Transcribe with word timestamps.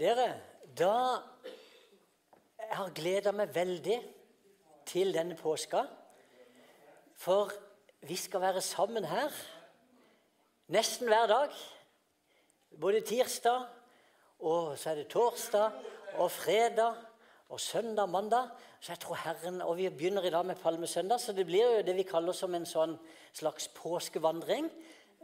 Dere, 0.00 0.30
da 0.64 0.94
jeg 2.56 2.76
har 2.78 2.92
gleda 2.96 3.34
meg 3.36 3.50
veldig 3.52 3.98
til 4.88 5.10
denne 5.12 5.36
påska. 5.36 5.82
For 7.20 7.52
vi 8.08 8.16
skal 8.16 8.40
være 8.40 8.62
sammen 8.64 9.04
her 9.04 9.28
nesten 10.72 11.12
hver 11.12 11.28
dag. 11.28 11.60
Både 12.80 13.04
tirsdag, 13.04 13.68
og 14.40 14.72
så 14.80 14.94
er 14.94 15.02
det 15.02 15.10
torsdag 15.12 15.68
og 16.16 16.32
fredag 16.32 16.96
og 17.52 17.60
søndag 17.60 18.08
mandag. 18.08 18.56
Så 18.80 18.94
jeg 18.94 19.04
tror 19.04 19.20
Herren, 19.20 19.60
Og 19.60 19.76
vi 19.76 19.90
begynner 19.90 20.24
i 20.24 20.30
dag 20.30 20.46
med 20.46 20.56
palmesøndag, 20.56 21.20
så 21.20 21.32
det 21.32 21.44
blir 21.46 21.76
jo 21.76 21.82
det 21.82 21.96
vi 21.96 22.08
kaller 22.08 22.32
som 22.32 22.54
en 22.54 22.64
sånn 22.64 22.96
slags 23.32 23.68
påskevandring. 23.68 24.70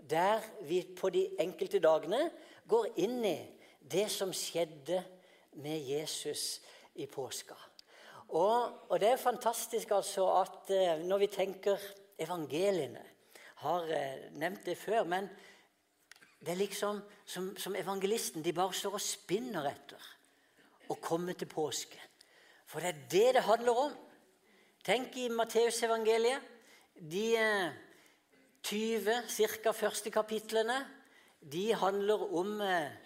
Der 0.05 0.45
vi 0.69 0.85
på 1.01 1.09
de 1.09 1.31
enkelte 1.41 1.81
dagene 1.81 2.31
går 2.69 2.93
inn 2.97 3.25
i 3.25 3.56
det 3.91 4.09
som 4.11 4.33
skjedde 4.35 5.03
med 5.63 5.89
Jesus 5.89 6.61
i 6.95 7.07
påska. 7.07 7.57
Og, 8.29 8.91
og 8.91 9.01
det 9.01 9.13
er 9.13 9.23
fantastisk 9.23 9.93
altså 9.95 10.27
at 10.41 10.71
eh, 10.75 11.05
når 11.07 11.23
vi 11.23 11.29
tenker 11.31 11.83
evangeliene 12.19 13.05
Har 13.63 13.87
eh, 13.89 14.27
nevnt 14.37 14.67
det 14.67 14.77
før, 14.77 15.05
men 15.05 15.29
det 16.41 16.53
er 16.53 16.59
liksom 16.61 16.99
som, 17.25 17.57
som 17.57 17.75
evangelisten. 17.75 18.45
De 18.45 18.53
bare 18.53 18.75
står 18.75 18.99
og 18.99 19.01
spinner 19.01 19.65
etter 19.71 20.11
å 20.93 20.99
komme 21.01 21.33
til 21.33 21.49
påske. 21.49 21.99
For 22.69 22.85
det 22.85 22.91
er 22.91 23.01
det 23.11 23.35
det 23.39 23.47
handler 23.47 23.81
om. 23.87 23.95
Tenk 24.85 25.17
i 25.17 25.31
Matteusevangeliet. 25.33 26.53
De 27.01 27.25
eh, 27.41 27.73
20 28.67 29.23
ca. 29.63 29.73
første 29.73 30.11
kapitlene 30.11 30.77
de 31.41 31.73
handler 31.75 32.23
om 32.35 32.61
eh, 32.61 33.06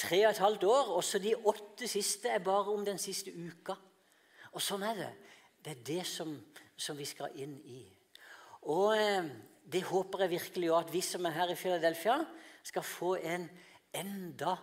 tre 0.00 0.22
og 0.24 0.32
et 0.32 0.42
halvt 0.42 0.64
år. 0.64 0.90
og 0.96 1.04
så 1.04 1.18
de 1.18 1.34
åtte 1.36 1.88
siste 1.88 2.28
er 2.28 2.44
bare 2.44 2.72
om 2.72 2.84
den 2.84 2.98
siste 2.98 3.32
uka. 3.32 3.76
Og 4.52 4.62
sånn 4.62 4.84
er 4.86 4.96
det. 4.98 5.12
Det 5.60 5.72
er 5.72 5.84
det 5.86 6.04
som, 6.08 6.32
som 6.76 6.96
vi 6.96 7.06
skal 7.08 7.36
inn 7.36 7.58
i. 7.68 7.82
Og 8.72 8.96
eh, 8.96 9.28
det 9.70 9.84
håper 9.86 10.24
jeg 10.24 10.34
virkelig 10.34 10.72
at 10.74 10.92
vi 10.92 11.02
som 11.04 11.26
er 11.28 11.36
her 11.36 11.52
i 11.52 11.58
Philadelphia, 11.58 12.18
skal 12.64 12.84
få 12.84 13.14
en 13.16 13.46
enda 13.96 14.56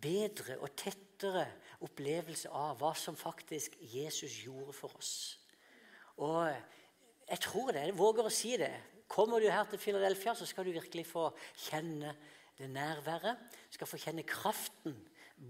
bedre 0.00 0.58
og 0.62 0.74
tettere 0.78 1.46
opplevelse 1.84 2.50
av 2.54 2.78
hva 2.80 2.92
som 2.96 3.16
faktisk 3.18 3.76
Jesus 3.80 4.36
gjorde 4.44 4.74
for 4.76 4.94
oss. 4.98 5.14
Og 6.20 6.46
jeg 7.30 7.40
tror 7.46 7.72
det. 7.72 7.86
Jeg 7.88 7.98
våger 7.98 8.26
å 8.26 8.32
si 8.34 8.54
det. 8.60 8.72
Kommer 9.10 9.42
du 9.42 9.48
her 9.50 9.66
til 9.70 9.80
Philadelphia, 9.82 10.34
så 10.34 10.46
skal 10.46 10.66
du 10.66 10.74
virkelig 10.76 11.06
få 11.08 11.30
kjenne 11.66 12.14
det 12.60 12.70
nærværet, 12.70 13.38
skal 13.70 13.88
få 13.88 13.98
kjenne 14.00 14.22
kraften 14.22 14.96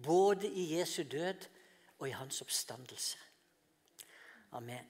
både 0.02 0.48
i 0.48 0.78
Jesu 0.78 1.02
død 1.02 1.48
og 1.98 2.08
i 2.08 2.14
hans 2.16 2.40
oppstandelse. 2.40 3.18
Amen. 4.52 4.86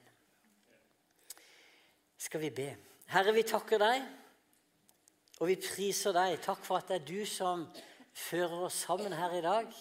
Skal 2.17 2.41
vi 2.41 2.49
be. 2.49 2.75
Herre, 3.11 3.33
vi 3.33 3.43
takker 3.43 3.81
deg, 3.81 4.03
og 5.41 5.49
vi 5.49 5.57
priser 5.57 6.13
deg. 6.15 6.37
Takk 6.41 6.61
for 6.65 6.77
at 6.77 6.89
det 6.89 7.01
er 7.01 7.07
du 7.09 7.25
som 7.25 7.65
fører 8.13 8.67
oss 8.67 8.83
sammen 8.85 9.13
her 9.17 9.33
i 9.37 9.41
dag. 9.41 9.73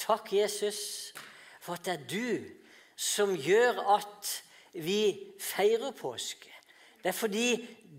Takk, 0.00 0.32
Jesus, 0.32 1.12
for 1.60 1.76
at 1.76 1.84
det 1.86 1.94
er 1.94 2.08
du 2.08 2.62
som 2.96 3.34
gjør 3.36 3.82
at 3.96 4.32
vi 4.72 5.32
feirer 5.40 5.92
påske. 5.96 6.50
Det 7.02 7.10
er 7.10 7.18
fordi 7.18 7.48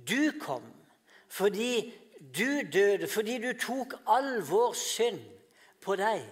du 0.07 0.33
kom, 0.41 0.65
fordi 1.27 1.93
du 2.23 2.61
døde 2.71 3.07
fordi 3.11 3.38
du 3.43 3.52
tok 3.59 3.97
all 4.07 4.38
vår 4.47 4.75
synd 4.79 5.21
på 5.83 5.97
deg, 5.99 6.23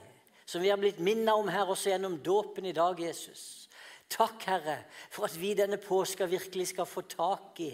som 0.47 0.63
vi 0.63 0.71
har 0.71 0.79
blitt 0.79 1.01
minnet 1.03 1.33
om 1.35 1.49
her 1.51 1.67
også 1.67 1.91
gjennom 1.91 2.19
dåpen 2.23 2.67
i 2.69 2.75
dag, 2.75 2.99
Jesus. 2.99 3.67
Takk, 4.11 4.43
Herre, 4.47 4.77
for 5.11 5.27
at 5.27 5.35
vi 5.39 5.53
denne 5.55 5.79
påska 5.79 6.27
virkelig 6.27 6.71
skal 6.73 6.87
få 6.87 7.03
tak 7.07 7.59
i 7.63 7.71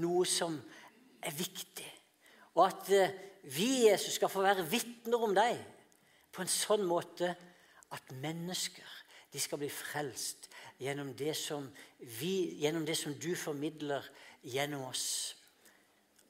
noe 0.00 0.24
som 0.28 0.56
er 1.24 1.34
viktig. 1.36 1.88
Og 2.56 2.64
at 2.66 2.92
eh, 2.92 3.16
vi, 3.52 3.88
Jesus, 3.88 4.16
skal 4.16 4.32
få 4.32 4.44
være 4.44 4.66
vitner 4.68 5.24
om 5.24 5.34
deg 5.36 5.60
på 6.32 6.44
en 6.44 6.52
sånn 6.52 6.84
måte 6.88 7.34
at 7.94 8.14
mennesker 8.20 8.96
de 9.32 9.40
skal 9.40 9.60
bli 9.60 9.68
frelst 9.72 10.48
gjennom 10.80 11.12
det 11.16 11.34
som, 11.36 11.66
vi, 12.20 12.60
gjennom 12.62 12.84
det 12.88 12.96
som 12.96 13.14
du 13.16 13.34
formidler 13.36 14.04
gjennom 14.44 14.86
oss. 14.88 15.37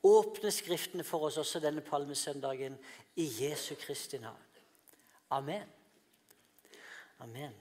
Åpne 0.09 0.51
Skriftene 0.55 1.05
for 1.05 1.29
oss 1.29 1.37
også 1.41 1.61
denne 1.61 1.83
palmesøndagen 1.85 2.79
i 3.21 3.27
Jesu 3.43 3.75
Kristi 3.81 4.21
navn. 4.23 4.45
Amen. 5.31 5.69
Amen. 7.21 7.55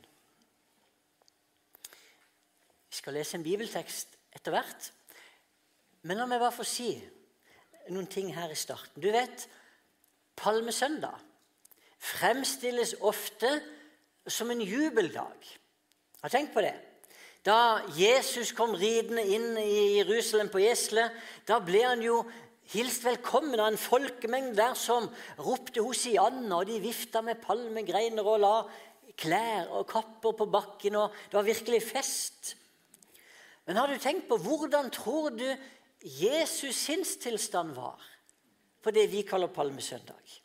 Vi 2.89 2.95
skal 2.95 3.17
lese 3.17 3.37
en 3.37 3.43
bibeltekst 3.43 4.15
etter 4.37 4.53
hvert. 4.55 4.91
Men 6.07 6.21
la 6.21 6.27
meg 6.29 6.39
bare 6.39 6.55
få 6.55 6.63
si 6.67 6.91
noen 7.91 8.07
ting 8.11 8.29
her 8.35 8.51
i 8.53 8.59
starten. 8.59 9.01
Du 9.01 9.09
vet, 9.11 9.47
palmesøndag 10.39 11.17
fremstilles 11.97 12.95
ofte 13.01 13.49
som 14.27 14.51
en 14.51 14.61
jubeldag. 14.61 15.57
Har 16.21 16.29
tenkt 16.29 16.53
på 16.53 16.63
det? 16.63 16.75
Da 17.45 17.83
Jesus 17.95 18.51
kom 18.55 18.75
ridende 18.75 19.23
inn 19.23 19.57
i 19.61 19.99
Jerusalem 19.99 20.49
på 20.51 20.61
eselet, 20.65 21.13
da 21.47 21.59
ble 21.63 21.83
han 21.85 22.03
jo 22.03 22.21
hilst 22.73 23.05
velkommen 23.05 23.59
av 23.59 23.71
en 23.71 23.79
folkemengde 23.79 24.57
der 24.57 24.75
som 24.75 25.07
ropte 25.39 25.83
Hosianna, 25.83 26.59
og 26.59 26.67
de 26.67 26.81
vifta 26.83 27.21
med 27.23 27.41
palmegreiner 27.43 28.27
og 28.27 28.41
la 28.43 28.55
klær 29.17 29.71
og 29.73 29.87
kapper 29.89 30.35
på 30.37 30.49
bakken, 30.51 30.97
og 30.99 31.15
det 31.29 31.39
var 31.39 31.47
virkelig 31.47 31.81
fest. 31.85 32.55
Men 33.67 33.79
har 33.79 33.91
du 33.91 33.99
tenkt 33.99 34.27
på 34.29 34.37
hvordan 34.39 34.91
tror 34.93 35.33
du 35.35 35.47
Jesus 36.01 36.75
sinnstilstand 36.87 37.73
var 37.75 38.03
på 38.83 38.93
det 38.95 39.07
vi 39.11 39.25
kaller 39.27 39.51
palmesøndag? 39.51 40.37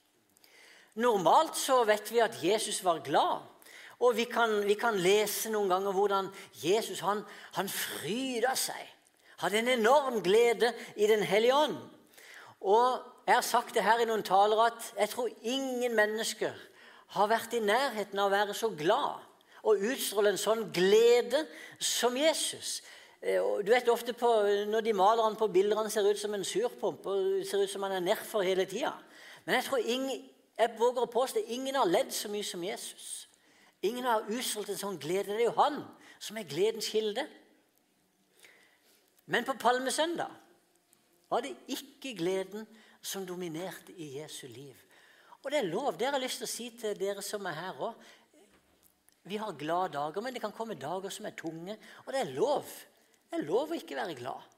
Normalt 1.02 1.56
så 1.56 1.82
vet 1.88 2.10
vi 2.12 2.20
at 2.20 2.36
Jesus 2.42 2.82
var 2.84 3.00
glad. 3.04 3.46
Og 4.02 4.16
vi 4.18 4.26
kan, 4.26 4.56
vi 4.66 4.74
kan, 4.74 4.98
lese 4.98 5.50
noen 5.52 5.70
ganger 5.70 5.94
hvordan 5.94 6.28
Jesus 6.58 7.00
han, 7.06 7.22
han 7.54 7.70
fryda 7.70 8.56
seg. 8.58 8.82
Hadde 9.42 9.60
en 9.62 9.72
enorm 9.76 10.20
glede 10.22 10.72
i 10.96 11.06
Den 11.06 11.22
hellige 11.22 11.54
ånd. 11.54 11.78
Og 12.60 13.08
Jeg 13.26 13.34
har 13.34 13.44
sagt 13.46 13.74
det 13.74 13.84
her 13.86 14.00
i 14.02 14.06
noen 14.08 14.24
taler 14.26 14.64
at 14.64 14.86
jeg 14.98 15.08
tror 15.12 15.28
ingen 15.46 15.94
mennesker 15.94 16.56
har 17.14 17.28
vært 17.30 17.52
i 17.54 17.60
nærheten 17.62 18.18
av 18.18 18.26
å 18.26 18.32
være 18.32 18.56
så 18.58 18.72
glad 18.74 19.22
og 19.62 19.84
utstråle 19.92 20.32
en 20.32 20.40
sånn 20.40 20.64
glede 20.74 21.44
som 21.78 22.16
Jesus. 22.18 22.80
Eh, 23.22 23.38
du 23.62 23.70
vet 23.70 23.88
ofte 23.88 24.12
på, 24.12 24.28
Når 24.66 24.80
de 24.80 24.92
maler 24.92 25.22
han 25.22 25.36
på 25.36 25.46
bilder, 25.46 25.76
han 25.76 25.90
ser 25.90 26.10
ut 26.10 26.18
som 26.18 26.34
en 26.34 26.44
surpomp 26.44 27.06
og 27.06 27.46
ser 27.46 27.62
ut 27.62 27.70
som 27.70 27.82
han 27.82 27.92
er 27.92 28.00
nedfor 28.00 28.42
hele 28.42 28.64
tida. 28.66 28.92
Men 29.44 29.54
jeg 29.54 29.64
tror 29.64 29.78
ingen, 29.78 30.24
jeg 30.58 30.74
våger 30.78 31.02
å 31.02 31.14
påstå 31.14 31.44
ingen 31.46 31.74
har 31.74 31.86
ledd 31.86 32.10
så 32.10 32.28
mye 32.28 32.44
som 32.44 32.64
Jesus. 32.64 33.28
Ingen 33.82 34.06
har 34.06 34.28
utsolgt 34.30 34.70
en 34.70 34.78
sånn 34.78 35.00
glede. 35.02 35.34
Det 35.34 35.42
er 35.42 35.50
jo 35.50 35.58
han 35.58 35.80
som 36.22 36.38
er 36.38 36.46
gledens 36.48 36.90
kilde. 36.92 37.24
Men 39.32 39.46
på 39.46 39.56
palmesøndag 39.58 40.30
var 41.32 41.42
det 41.42 41.56
ikke 41.72 42.14
gleden 42.18 42.66
som 43.02 43.26
dominerte 43.26 43.94
i 43.96 44.12
Jesu 44.20 44.46
liv. 44.46 44.76
Og 45.42 45.50
det 45.50 45.58
er 45.58 45.70
lov. 45.70 45.96
Det 45.98 46.06
har 46.06 46.18
jeg 46.18 46.26
lyst 46.26 46.42
til 46.42 46.48
å 46.48 46.52
si 46.52 46.68
til 46.78 46.98
dere 46.98 47.24
som 47.26 47.46
er 47.50 47.58
her 47.58 47.82
òg. 47.88 48.08
Vi 49.26 49.38
har 49.38 49.54
glade 49.58 49.94
dager, 49.94 50.22
men 50.22 50.34
det 50.34 50.42
kan 50.42 50.54
komme 50.54 50.78
dager 50.78 51.10
som 51.10 51.26
er 51.26 51.34
tunge. 51.38 51.76
Og 52.06 52.14
det 52.14 52.22
er 52.22 52.34
lov. 52.36 52.66
Det 53.30 53.38
er 53.38 53.46
lov 53.46 53.70
å 53.70 53.78
ikke 53.78 53.98
være 53.98 54.18
glad. 54.18 54.48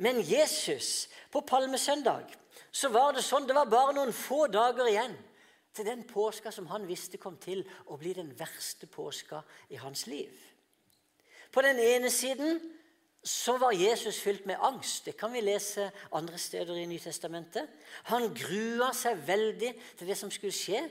Men 0.00 0.20
Jesus, 0.24 1.08
på 1.32 1.40
palmesøndag, 1.40 2.32
så 2.72 2.88
var 2.92 3.14
det 3.16 3.24
sånn 3.24 3.46
Det 3.48 3.56
var 3.56 3.68
bare 3.68 3.94
noen 3.96 4.12
få 4.12 4.44
dager 4.52 4.88
igjen 4.88 5.16
til 5.76 5.86
den 5.88 6.04
påska 6.08 6.50
som 6.54 6.68
han 6.72 6.86
visste 6.88 7.20
kom 7.20 7.36
til 7.42 7.62
å 7.92 7.98
bli 8.00 8.14
den 8.16 8.32
verste 8.38 8.88
påska 8.90 9.42
i 9.70 9.78
hans 9.80 10.06
liv. 10.10 10.32
På 11.52 11.62
den 11.64 11.78
ene 11.80 12.10
siden 12.10 12.58
så 13.26 13.56
var 13.58 13.74
Jesus 13.74 14.20
fylt 14.22 14.46
med 14.46 14.60
angst. 14.62 15.04
Det 15.04 15.16
kan 15.18 15.32
vi 15.34 15.42
lese 15.42 15.88
andre 16.14 16.38
steder 16.38 16.76
i 16.78 16.86
Nytestamentet. 16.86 17.66
Han 18.12 18.30
grua 18.34 18.92
seg 18.94 19.18
veldig 19.26 19.72
til 19.98 20.10
det 20.10 20.16
som 20.18 20.30
skulle 20.30 20.54
skje. 20.54 20.84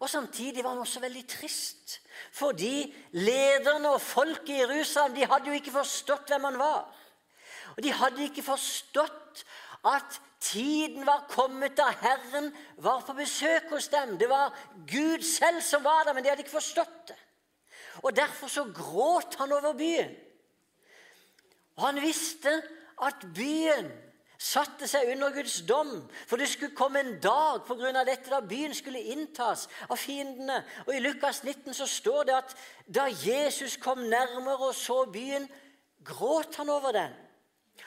Og 0.00 0.08
Samtidig 0.08 0.62
var 0.64 0.72
han 0.72 0.80
også 0.80 1.02
veldig 1.02 1.26
trist, 1.28 1.98
fordi 2.32 2.88
lederne 3.12 3.90
og 3.92 4.00
folket 4.00 4.54
i 4.54 4.60
Jerusalem 4.62 5.16
de 5.18 5.26
hadde 5.28 5.50
jo 5.50 5.58
ikke 5.58 5.74
forstått 5.74 6.32
hvem 6.32 6.46
han 6.48 6.56
var. 6.60 6.86
Og 7.76 7.82
De 7.84 7.92
hadde 7.92 8.24
ikke 8.24 8.44
forstått 8.46 9.44
at 9.84 10.20
Tiden 10.40 11.06
var 11.06 11.26
kommet 11.28 11.76
da 11.76 11.90
Herren 12.00 12.48
var 12.76 13.02
på 13.04 13.12
besøk 13.12 13.68
hos 13.70 13.88
dem. 13.92 14.16
Det 14.18 14.28
var 14.28 14.56
Gud 14.88 15.22
selv 15.22 15.60
som 15.62 15.84
var 15.84 16.04
der, 16.04 16.12
men 16.12 16.24
de 16.24 16.28
hadde 16.32 16.44
ikke 16.46 16.56
forstått 16.56 17.12
det. 17.12 17.18
Og 18.02 18.16
Derfor 18.16 18.48
så 18.48 18.64
gråt 18.74 19.34
han 19.38 19.52
over 19.52 19.72
byen. 19.72 20.14
Og 21.76 21.86
han 21.86 22.00
visste 22.02 22.62
at 23.02 23.26
byen 23.34 23.90
satte 24.40 24.88
seg 24.88 25.10
under 25.12 25.34
Guds 25.34 25.58
dom, 25.68 25.90
for 26.28 26.40
det 26.40 26.48
skulle 26.48 26.76
komme 26.76 27.02
en 27.02 27.18
dag 27.20 27.60
på 27.68 27.76
grunn 27.76 27.96
av 28.00 28.08
dette 28.08 28.32
da 28.32 28.40
byen 28.40 28.72
skulle 28.76 29.02
inntas 29.12 29.66
av 29.88 30.00
fiendene. 30.00 30.62
Og 30.86 30.94
I 30.96 31.02
Lukas 31.04 31.42
19 31.44 31.76
så 31.76 31.88
står 31.88 32.28
det 32.28 32.36
at 32.38 32.54
da 32.88 33.04
Jesus 33.12 33.76
kom 33.80 34.06
nærmere 34.08 34.70
og 34.70 34.76
så 34.76 35.02
byen, 35.12 35.44
gråt 36.04 36.56
han 36.56 36.72
over 36.72 36.96
den. 36.96 37.12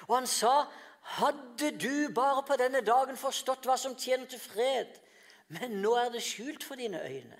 Og 0.05 0.19
han 0.19 0.29
sa, 0.29 0.67
'Hadde 1.03 1.71
du 1.79 2.13
bare 2.13 2.43
på 2.43 2.55
denne 2.57 2.81
dagen 2.81 3.17
forstått 3.17 3.67
hva 3.67 3.77
som 3.77 3.95
tjener 3.95 4.25
til 4.25 4.39
fred', 4.39 4.99
men 5.47 5.81
nå 5.83 5.93
er 5.99 6.09
det 6.09 6.23
skjult 6.23 6.63
for 6.63 6.79
dine 6.79 7.01
øyne. 7.03 7.39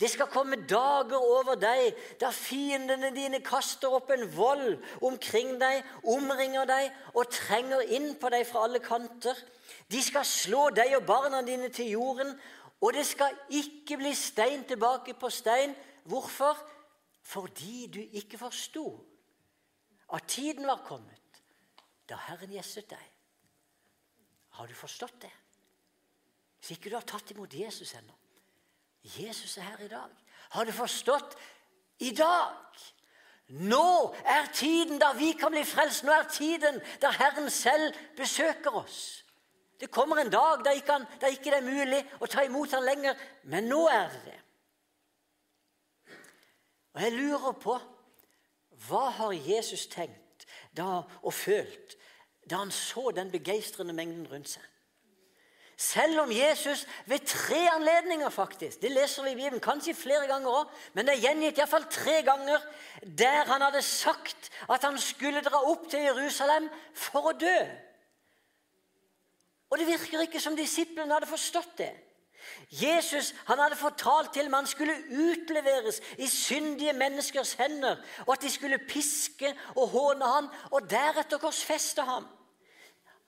Det 0.00 0.10
skal 0.10 0.30
komme 0.30 0.56
dager 0.68 1.18
over 1.18 1.56
deg 1.58 1.96
da 2.20 2.30
fiendene 2.30 3.10
dine 3.14 3.40
kaster 3.42 3.90
opp 3.96 4.12
en 4.14 4.26
vold 4.36 4.76
omkring 5.02 5.56
deg, 5.58 5.82
omringer 6.06 6.68
deg 6.68 6.92
og 7.14 7.32
trenger 7.34 7.82
inn 7.96 8.12
på 8.20 8.30
deg 8.30 8.46
fra 8.46 8.66
alle 8.68 8.78
kanter. 8.84 9.34
De 9.90 10.02
skal 10.02 10.26
slå 10.28 10.68
deg 10.76 10.94
og 11.00 11.06
barna 11.08 11.42
dine 11.42 11.72
til 11.74 11.90
jorden, 11.96 12.30
og 12.80 12.94
det 12.94 13.06
skal 13.08 13.34
ikke 13.50 13.98
bli 13.98 14.14
stein 14.14 14.62
tilbake 14.68 15.16
på 15.18 15.30
stein. 15.34 15.74
Hvorfor? 16.06 16.54
Fordi 17.22 17.86
du 17.92 18.00
ikke 18.00 18.38
forsto 18.38 18.86
at 20.14 20.24
tiden 20.30 20.66
var 20.66 20.84
kommet 20.86 21.17
da 22.08 22.18
Herren 22.28 22.52
gjestet 22.52 22.90
deg. 22.90 23.04
Har 24.58 24.66
du 24.66 24.74
forstått 24.74 25.20
det? 25.22 25.34
Hvis 26.58 26.74
ikke 26.74 26.90
du 26.90 26.96
har 26.98 27.06
tatt 27.06 27.30
imot 27.30 27.54
Jesus 27.54 27.94
ennå 27.94 28.14
Jesus 29.16 29.56
er 29.56 29.62
her 29.62 29.84
i 29.84 29.88
dag. 29.88 30.10
Har 30.50 30.64
du 30.64 30.72
forstått? 30.72 31.36
I 31.98 32.10
dag! 32.10 32.80
Nå 33.48 34.14
er 34.26 34.50
tiden 34.52 34.98
da 35.00 35.12
vi 35.16 35.32
kan 35.32 35.54
bli 35.54 35.62
frelst. 35.64 36.04
Nå 36.04 36.12
er 36.12 36.26
tiden 36.28 36.80
da 37.00 37.10
Herren 37.14 37.50
selv 37.50 37.94
besøker 38.16 38.74
oss. 38.76 39.24
Det 39.80 39.90
kommer 39.90 40.16
en 40.20 40.30
dag 40.30 40.64
da 40.64 40.74
ikke, 40.74 40.92
han, 40.92 41.06
da 41.20 41.30
ikke 41.30 41.52
det 41.54 41.60
er 41.60 41.70
mulig 41.70 42.00
å 42.20 42.26
ta 42.26 42.42
imot 42.44 42.74
ham 42.74 42.82
lenger, 42.84 43.14
men 43.46 43.70
nå 43.70 43.84
er 43.88 44.08
det 44.10 44.22
det. 44.26 44.38
Og 46.96 47.04
jeg 47.04 47.14
lurer 47.14 47.54
på 47.62 47.76
hva 48.88 49.04
har 49.14 49.32
Jesus 49.32 49.86
tenkt 49.86 50.27
da, 50.78 51.02
og 51.22 51.34
følt 51.34 51.98
da 52.48 52.62
han 52.62 52.72
så 52.72 53.10
den 53.12 53.30
begeistrende 53.32 53.92
mengden 53.92 54.26
rundt 54.30 54.54
seg? 54.54 54.64
Selv 55.78 56.24
om 56.24 56.30
Jesus 56.34 56.86
ved 57.06 57.22
tre 57.26 57.60
anledninger 57.70 58.30
faktisk, 58.34 58.80
det 58.82 58.90
leser 58.90 59.22
vi 59.22 59.30
i 59.30 59.36
Bibelen, 59.38 59.60
kanskje 59.62 59.94
flere 59.94 60.26
ganger 60.26 60.56
òg, 60.64 60.72
men 60.94 61.06
det 61.06 61.14
er 61.14 61.22
gjengitt 61.22 61.60
iallfall 61.60 61.86
tre 61.86 62.16
ganger 62.26 62.64
der 63.20 63.46
han 63.46 63.62
hadde 63.62 63.82
sagt 63.86 64.50
at 64.66 64.82
han 64.82 64.98
skulle 64.98 65.44
dra 65.46 65.60
opp 65.70 65.86
til 65.90 66.02
Jerusalem 66.08 66.66
for 66.98 67.30
å 67.30 67.36
dø. 67.38 67.60
Og 69.70 69.78
det 69.78 69.86
virker 69.86 70.24
ikke 70.24 70.42
som 70.42 70.58
disiplene 70.58 71.14
hadde 71.14 71.30
forstått 71.30 71.78
det. 71.78 71.92
Jesus 72.70 73.34
han 73.46 73.58
hadde 73.58 73.76
fortalt 73.76 74.32
til 74.32 74.44
dem 74.44 74.52
han 74.52 74.66
skulle 74.66 74.96
utleveres 75.10 76.00
i 76.18 76.26
syndige 76.26 76.92
menneskers 76.92 77.52
hender, 77.52 77.96
og 78.26 78.32
at 78.32 78.42
de 78.42 78.50
skulle 78.50 78.78
piske 78.88 79.54
og 79.76 79.88
håne 79.88 80.24
ham, 80.24 80.50
og 80.70 80.90
deretter 80.90 81.38
korsfeste 81.38 82.02
ham. 82.02 82.28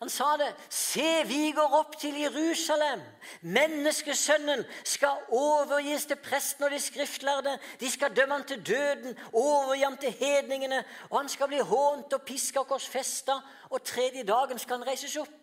Han 0.00 0.08
sa 0.08 0.36
det. 0.40 0.48
Se, 0.72 1.24
vi 1.28 1.50
går 1.52 1.74
opp 1.76 1.98
til 2.00 2.14
Jerusalem. 2.16 3.02
Menneskesønnen 3.42 4.62
skal 4.84 5.26
overgis 5.28 6.06
til 6.08 6.16
presten 6.16 6.64
og 6.64 6.72
de 6.72 6.78
skriftlærde. 6.80 7.58
De 7.80 7.90
skal 7.90 8.16
dømme 8.16 8.38
ham 8.38 8.46
til 8.48 8.62
døden, 8.66 9.18
overgi 9.32 9.82
ham 9.82 9.96
til 10.00 10.16
hedningene. 10.16 10.84
Og 11.10 11.18
han 11.18 11.28
skal 11.28 11.52
bli 11.52 11.60
hånt 11.60 12.16
og 12.16 12.22
piska 12.22 12.62
og 12.64 12.72
korsfesta, 12.72 13.36
og 13.70 13.84
tredje 13.84 14.24
dagen 14.24 14.58
skal 14.58 14.80
han 14.80 14.88
reises 14.88 15.16
opp. 15.20 15.39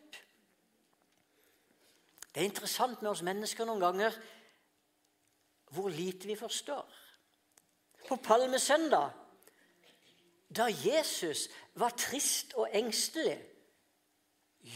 Det 2.38 2.44
er 2.44 2.52
interessant 2.52 3.02
med 3.02 3.10
oss 3.10 3.24
mennesker 3.26 3.66
noen 3.66 3.80
ganger 3.82 4.18
hvor 5.74 5.88
lite 5.90 6.28
vi 6.30 6.36
forstår. 6.38 6.86
På 8.06 8.20
palmesøndag, 8.22 9.08
da 10.54 10.68
Jesus 10.70 11.48
var 11.82 11.96
trist 11.98 12.54
og 12.54 12.70
engstelig 12.78 13.40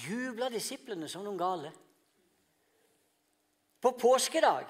jubla 0.07 0.49
disiplene 0.49 1.05
som 1.05 1.21
noen 1.21 1.37
gale. 1.37 1.75
På 3.77 3.93
påskedag, 3.93 4.65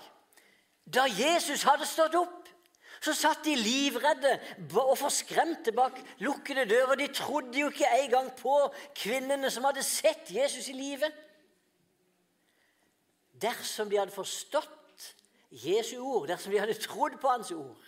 da 0.83 1.07
Jesus 1.07 1.63
hadde 1.63 1.87
stått 1.87 2.19
opp, 2.19 2.51
så 2.99 3.15
satt 3.15 3.47
de 3.47 3.55
livredde 3.55 4.35
og 4.83 4.97
forskremte 4.99 5.71
bak 5.71 6.03
lukkede 6.27 6.67
dører. 6.75 6.99
De 6.99 7.07
trodde 7.07 7.55
jo 7.55 7.71
ikke 7.71 7.95
engang 8.03 8.33
på 8.35 8.59
kvinnene 8.99 9.47
som 9.47 9.71
hadde 9.71 9.87
sett 9.95 10.35
Jesus 10.35 10.67
i 10.67 10.75
live. 10.75 11.15
Dersom 13.41 13.89
de 13.89 13.97
hadde 13.99 14.13
forstått 14.13 14.69
Jesu 15.51 15.97
ord, 15.99 16.29
dersom 16.29 16.53
de 16.53 16.61
hadde 16.61 16.77
trodd 16.79 17.17
på 17.19 17.31
hans 17.31 17.51
ord, 17.51 17.79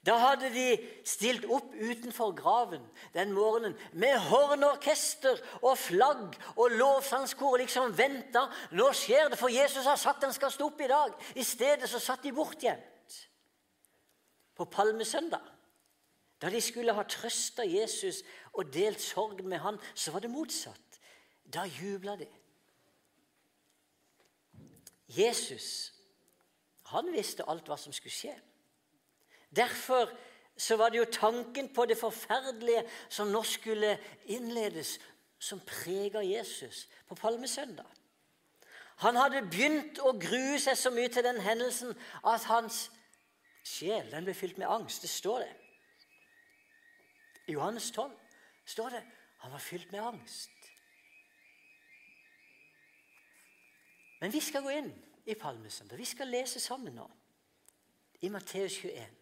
da 0.00 0.14
hadde 0.16 0.48
de 0.54 0.68
stilt 1.04 1.44
opp 1.52 1.74
utenfor 1.76 2.32
graven 2.32 2.84
den 3.12 3.34
morgenen 3.36 3.74
med 3.92 4.16
hornorkester 4.30 5.36
og 5.60 5.76
flagg 5.76 6.38
og 6.54 6.72
lovsangskor 6.72 7.58
og 7.58 7.60
liksom 7.60 7.92
venta. 7.98 8.46
Nå 8.72 8.88
skjer 8.96 9.28
det, 9.28 9.36
for 9.36 9.52
Jesus 9.52 9.84
har 9.84 10.00
sagt 10.00 10.24
han 10.24 10.32
skal 10.32 10.52
stå 10.54 10.70
opp 10.70 10.80
i 10.80 10.88
dag. 10.88 11.12
I 11.36 11.44
stedet 11.44 11.90
så 11.90 12.00
satt 12.00 12.24
de 12.24 12.32
bortgjemt. 12.32 13.18
På 14.56 14.64
palmesøndag, 14.72 15.44
da 16.40 16.48
de 16.48 16.64
skulle 16.64 16.96
ha 16.96 17.04
trøsta 17.04 17.64
Jesus 17.68 18.22
og 18.56 18.72
delt 18.72 19.00
sorgen 19.04 19.52
med 19.52 19.60
han, 19.60 19.76
så 19.92 20.16
var 20.16 20.24
det 20.24 20.32
motsatt. 20.32 21.00
Da 21.44 21.66
jubla 21.68 22.16
de. 22.16 22.28
Jesus, 25.10 25.92
han 26.90 27.12
visste 27.12 27.46
alt 27.50 27.68
hva 27.68 27.76
som 27.78 27.94
skulle 27.94 28.14
skje. 28.14 28.34
Derfor 29.50 30.10
så 30.60 30.76
var 30.76 30.90
det 30.90 31.00
jo 31.00 31.12
tanken 31.12 31.70
på 31.74 31.86
det 31.88 31.98
forferdelige 31.98 32.84
som 33.08 33.30
nå 33.32 33.42
skulle 33.42 33.96
innledes, 34.30 34.98
som 35.38 35.62
prega 35.66 36.20
Jesus 36.20 36.84
på 37.08 37.14
palmesøndag. 37.14 37.86
Han 39.00 39.16
hadde 39.16 39.46
begynt 39.48 39.98
å 40.04 40.12
grue 40.20 40.58
seg 40.60 40.76
så 40.76 40.92
mye 40.92 41.08
til 41.08 41.24
den 41.24 41.40
hendelsen 41.40 41.94
at 42.20 42.44
hans 42.50 42.90
sjel 43.64 44.10
den 44.12 44.26
ble 44.26 44.34
fylt 44.36 44.60
med 44.60 44.68
angst. 44.68 45.00
Det 45.02 45.10
står 45.10 45.46
det. 45.46 45.54
I 47.48 47.56
Johannes 47.56 47.88
12 47.96 48.12
står 48.68 48.98
det 48.98 49.02
han 49.40 49.52
var 49.52 49.64
fylt 49.64 49.92
med 49.92 50.04
angst. 50.04 50.59
Men 54.20 54.32
vi 54.32 54.40
skal 54.44 54.62
gå 54.62 54.74
inn 54.74 54.90
i 55.26 55.34
palmesøndag. 55.38 55.98
Vi 55.98 56.08
skal 56.08 56.28
lese 56.28 56.60
sammen 56.60 56.94
nå 56.96 57.06
i 58.20 58.28
Matteus 58.28 58.76
21 58.82 59.20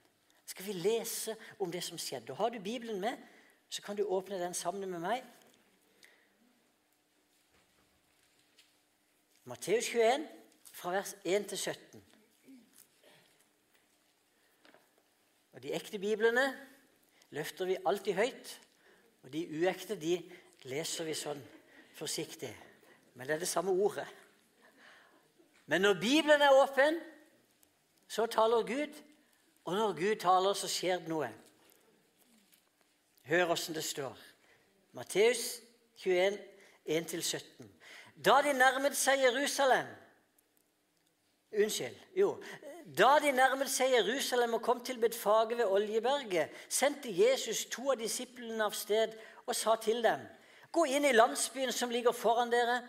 skal 0.49 0.65
vi 0.65 0.73
lese 0.73 1.37
om 1.61 1.73
det 1.73 1.83
som 1.85 1.99
skjedde. 2.01 2.33
Og 2.33 2.37
Har 2.37 2.49
du 2.49 2.61
Bibelen 2.61 3.01
med, 3.01 3.17
så 3.69 3.83
kan 3.83 3.97
du 3.97 4.07
åpne 4.07 4.41
den 4.41 4.55
sammen 4.55 4.91
med 4.91 5.01
meg. 5.01 5.25
Matteus 9.45 9.89
21, 9.93 10.25
fra 10.73 10.93
vers 10.97 11.15
1 11.25 11.49
til 11.49 11.59
17. 11.59 12.05
Og 15.53 15.63
De 15.63 15.73
ekte 15.75 15.99
biblene 15.99 16.47
løfter 17.31 17.69
vi 17.69 17.77
alltid 17.87 18.15
høyt, 18.15 18.61
og 19.23 19.33
de 19.33 19.45
uekte 19.61 19.97
de 20.01 20.17
leser 20.65 21.05
vi 21.05 21.17
sånn 21.19 21.41
forsiktig. 21.99 22.55
Men 23.15 23.27
det 23.27 23.37
er 23.37 23.45
det 23.45 23.51
samme 23.51 23.75
ordet. 23.75 24.07
Men 25.69 25.85
når 25.85 25.99
Bibelen 26.01 26.43
er 26.43 26.57
åpen, 26.57 27.01
så 28.09 28.27
taler 28.27 28.65
Gud, 28.67 28.95
og 29.65 29.75
når 29.77 29.93
Gud 29.93 30.17
taler, 30.17 30.57
så 30.57 30.69
skjer 30.69 31.03
det 31.03 31.13
noe. 31.13 31.29
Hør 33.29 33.53
åssen 33.53 33.77
det 33.77 33.85
står. 33.85 34.17
Matteus 34.97 35.61
21, 36.01 36.39
1-17. 36.89 37.69
Da 38.25 38.41
de 38.43 38.55
nærmet 38.57 38.97
seg 38.97 39.21
Jerusalem 39.23 39.91
Unnskyld. 41.53 41.97
Jo. 42.17 42.35
Da 42.99 43.15
de 43.23 43.33
nærmet 43.33 43.71
seg 43.73 43.93
Jerusalem 43.93 44.59
og 44.59 44.63
kom 44.63 44.83
til 44.85 44.99
Betfage 45.01 45.57
ved 45.57 45.65
Oljeberget, 45.65 46.53
sendte 46.69 47.13
Jesus 47.13 47.65
to 47.73 47.91
av 47.93 47.97
disiplene 48.01 48.65
av 48.65 48.77
sted 48.77 49.15
og 49.47 49.57
sa 49.57 49.77
til 49.81 50.03
dem.: 50.05 50.27
Gå 50.73 50.85
inn 50.85 51.09
i 51.09 51.13
landsbyen 51.13 51.73
som 51.73 51.91
ligger 51.91 52.13
foran 52.13 52.53
dere. 52.53 52.83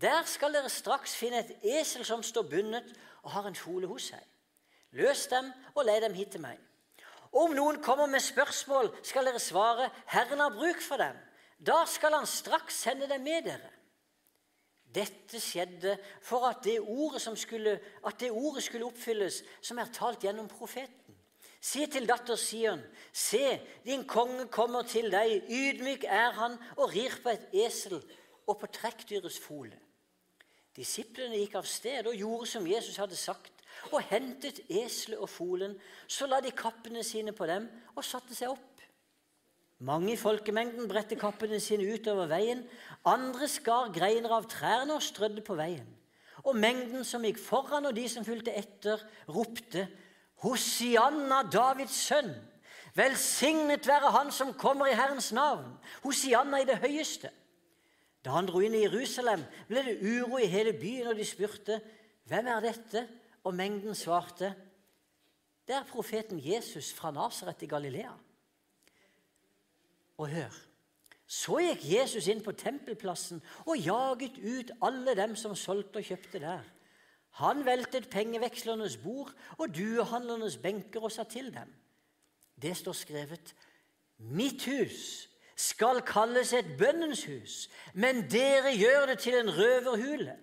Der 0.00 0.24
skal 0.26 0.54
dere 0.54 0.70
straks 0.72 1.14
finne 1.16 1.44
et 1.44 1.52
esel 1.62 2.04
som 2.04 2.22
står 2.22 2.48
bundet 2.50 2.94
og 3.22 3.30
har 3.30 3.46
en 3.46 3.58
fole 3.58 3.86
hos 3.86 4.10
seg. 4.10 4.22
Løs 4.94 5.26
dem 5.30 5.52
og 5.74 5.84
lei 5.86 6.00
dem 6.02 6.14
hit 6.14 6.34
til 6.34 6.42
meg. 6.42 6.58
Om 7.34 7.54
noen 7.54 7.80
kommer 7.82 8.06
med 8.06 8.22
spørsmål, 8.22 8.92
skal 9.02 9.26
dere 9.26 9.38
svare, 9.38 9.90
'Herren 10.06 10.40
har 10.40 10.50
bruk 10.50 10.82
for 10.82 10.96
dem.' 10.96 11.18
Da 11.66 11.84
skal 11.86 12.12
han 12.12 12.26
straks 12.26 12.74
sende 12.74 13.08
dem 13.08 13.20
med 13.20 13.42
dere. 13.42 13.70
Dette 14.94 15.40
skjedde 15.40 15.98
for 16.22 16.46
at 16.46 16.64
det 16.64 16.80
ordet, 16.80 17.38
skulle, 17.38 17.80
at 18.06 18.20
det 18.20 18.30
ordet 18.30 18.62
skulle 18.62 18.86
oppfylles 18.86 19.42
som 19.62 19.78
er 19.78 19.90
talt 19.92 20.20
gjennom 20.20 20.48
profeten. 20.48 21.16
Si 21.60 21.86
til 21.86 22.06
datter 22.08 22.36
Sion, 22.36 22.82
se, 23.12 23.60
din 23.84 24.06
konge 24.06 24.46
kommer 24.46 24.82
til 24.82 25.10
deg, 25.10 25.42
ydmyk 25.48 26.04
er 26.04 26.30
han 26.30 26.58
og 26.76 26.92
rir 26.92 27.16
på 27.22 27.32
et 27.32 27.48
esel, 27.52 28.02
og 28.46 28.58
på 28.60 28.66
trekkdyrets 28.66 29.38
fole. 29.40 29.78
Disiplene 30.74 31.38
gikk 31.38 31.58
av 31.60 31.66
sted 31.70 32.08
og 32.10 32.18
gjorde 32.18 32.48
som 32.50 32.66
Jesus 32.66 32.98
hadde 32.98 33.18
sagt, 33.18 33.52
og 33.92 34.02
hentet 34.08 34.62
eselet 34.66 35.20
og 35.22 35.28
folen. 35.30 35.76
Så 36.10 36.26
la 36.26 36.40
de 36.42 36.50
kappene 36.54 37.04
sine 37.06 37.34
på 37.36 37.46
dem 37.46 37.68
og 37.94 38.06
satte 38.06 38.34
seg 38.34 38.54
opp. 38.54 38.70
Mange 39.84 40.14
i 40.14 40.18
folkemengden 40.18 40.88
bredte 40.88 41.18
kappene 41.18 41.58
sine 41.60 41.86
utover 41.92 42.30
veien. 42.30 42.62
Andre 43.06 43.48
skar 43.50 43.92
greiner 43.94 44.32
av 44.32 44.48
trærne 44.50 44.96
og 44.96 45.02
strødde 45.04 45.44
på 45.44 45.56
veien. 45.58 45.86
Og 46.44 46.56
mengden 46.56 47.04
som 47.06 47.24
gikk 47.24 47.38
foran, 47.40 47.86
og 47.88 47.94
de 47.96 48.04
som 48.10 48.26
fulgte 48.26 48.54
etter, 48.54 49.00
ropte 49.30 49.86
Hosianna, 50.44 51.42
Davids 51.48 51.96
sønn! 52.08 52.34
Velsignet 52.94 53.86
være 53.88 54.12
Han 54.14 54.30
som 54.32 54.52
kommer 54.54 54.86
i 54.86 54.94
Herrens 54.94 55.32
navn! 55.34 55.66
Hosianna 56.04 56.60
i 56.62 56.68
det 56.68 56.78
høyeste! 56.82 57.32
Da 58.24 58.32
han 58.38 58.46
dro 58.48 58.62
inn 58.64 58.76
i 58.76 58.86
Jerusalem, 58.86 59.44
ble 59.68 59.82
det 59.84 59.98
uro 60.00 60.38
i 60.40 60.48
hele 60.48 60.72
byen, 60.72 61.10
og 61.12 61.16
de 61.16 61.24
spurte, 61.24 61.80
'Hvem 62.24 62.46
er 62.46 62.60
dette?' 62.60 63.08
Og 63.44 63.54
mengden 63.54 63.94
svarte, 63.94 64.54
'Det 65.66 65.76
er 65.76 65.84
profeten 65.84 66.40
Jesus 66.40 66.92
fra 66.92 67.10
Nasaret 67.10 67.62
i 67.62 67.66
Galilea.' 67.66 68.18
Og 70.18 70.28
hør 70.28 70.50
Så 71.26 71.56
gikk 71.58 71.84
Jesus 71.84 72.26
inn 72.28 72.42
på 72.44 72.52
tempelplassen 72.52 73.42
og 73.66 73.78
jaget 73.78 74.36
ut 74.38 74.70
alle 74.82 75.14
dem 75.16 75.36
som 75.36 75.56
solgte 75.56 75.96
og 75.96 76.04
kjøpte 76.04 76.38
der. 76.38 76.62
Han 77.40 77.64
veltet 77.66 78.10
pengevekslernes 78.10 78.96
bord 78.96 79.32
og 79.58 79.72
duehandlernes 79.74 80.58
benker 80.62 81.00
og 81.00 81.12
sa 81.12 81.24
til 81.24 81.48
dem. 81.54 81.72
Det 82.62 82.76
står 82.76 82.92
skrevet 82.92 83.54
Mitt 84.18 84.64
hus 84.64 85.28
skal 85.56 86.02
kalles 86.06 86.52
et 86.52 86.74
bønnens 86.78 87.24
hus, 87.28 87.68
men 87.94 88.24
dere 88.30 88.74
gjør 88.74 89.06
det 89.12 89.18
til 89.22 89.38
en 89.38 89.50
røverhule. 89.54 90.36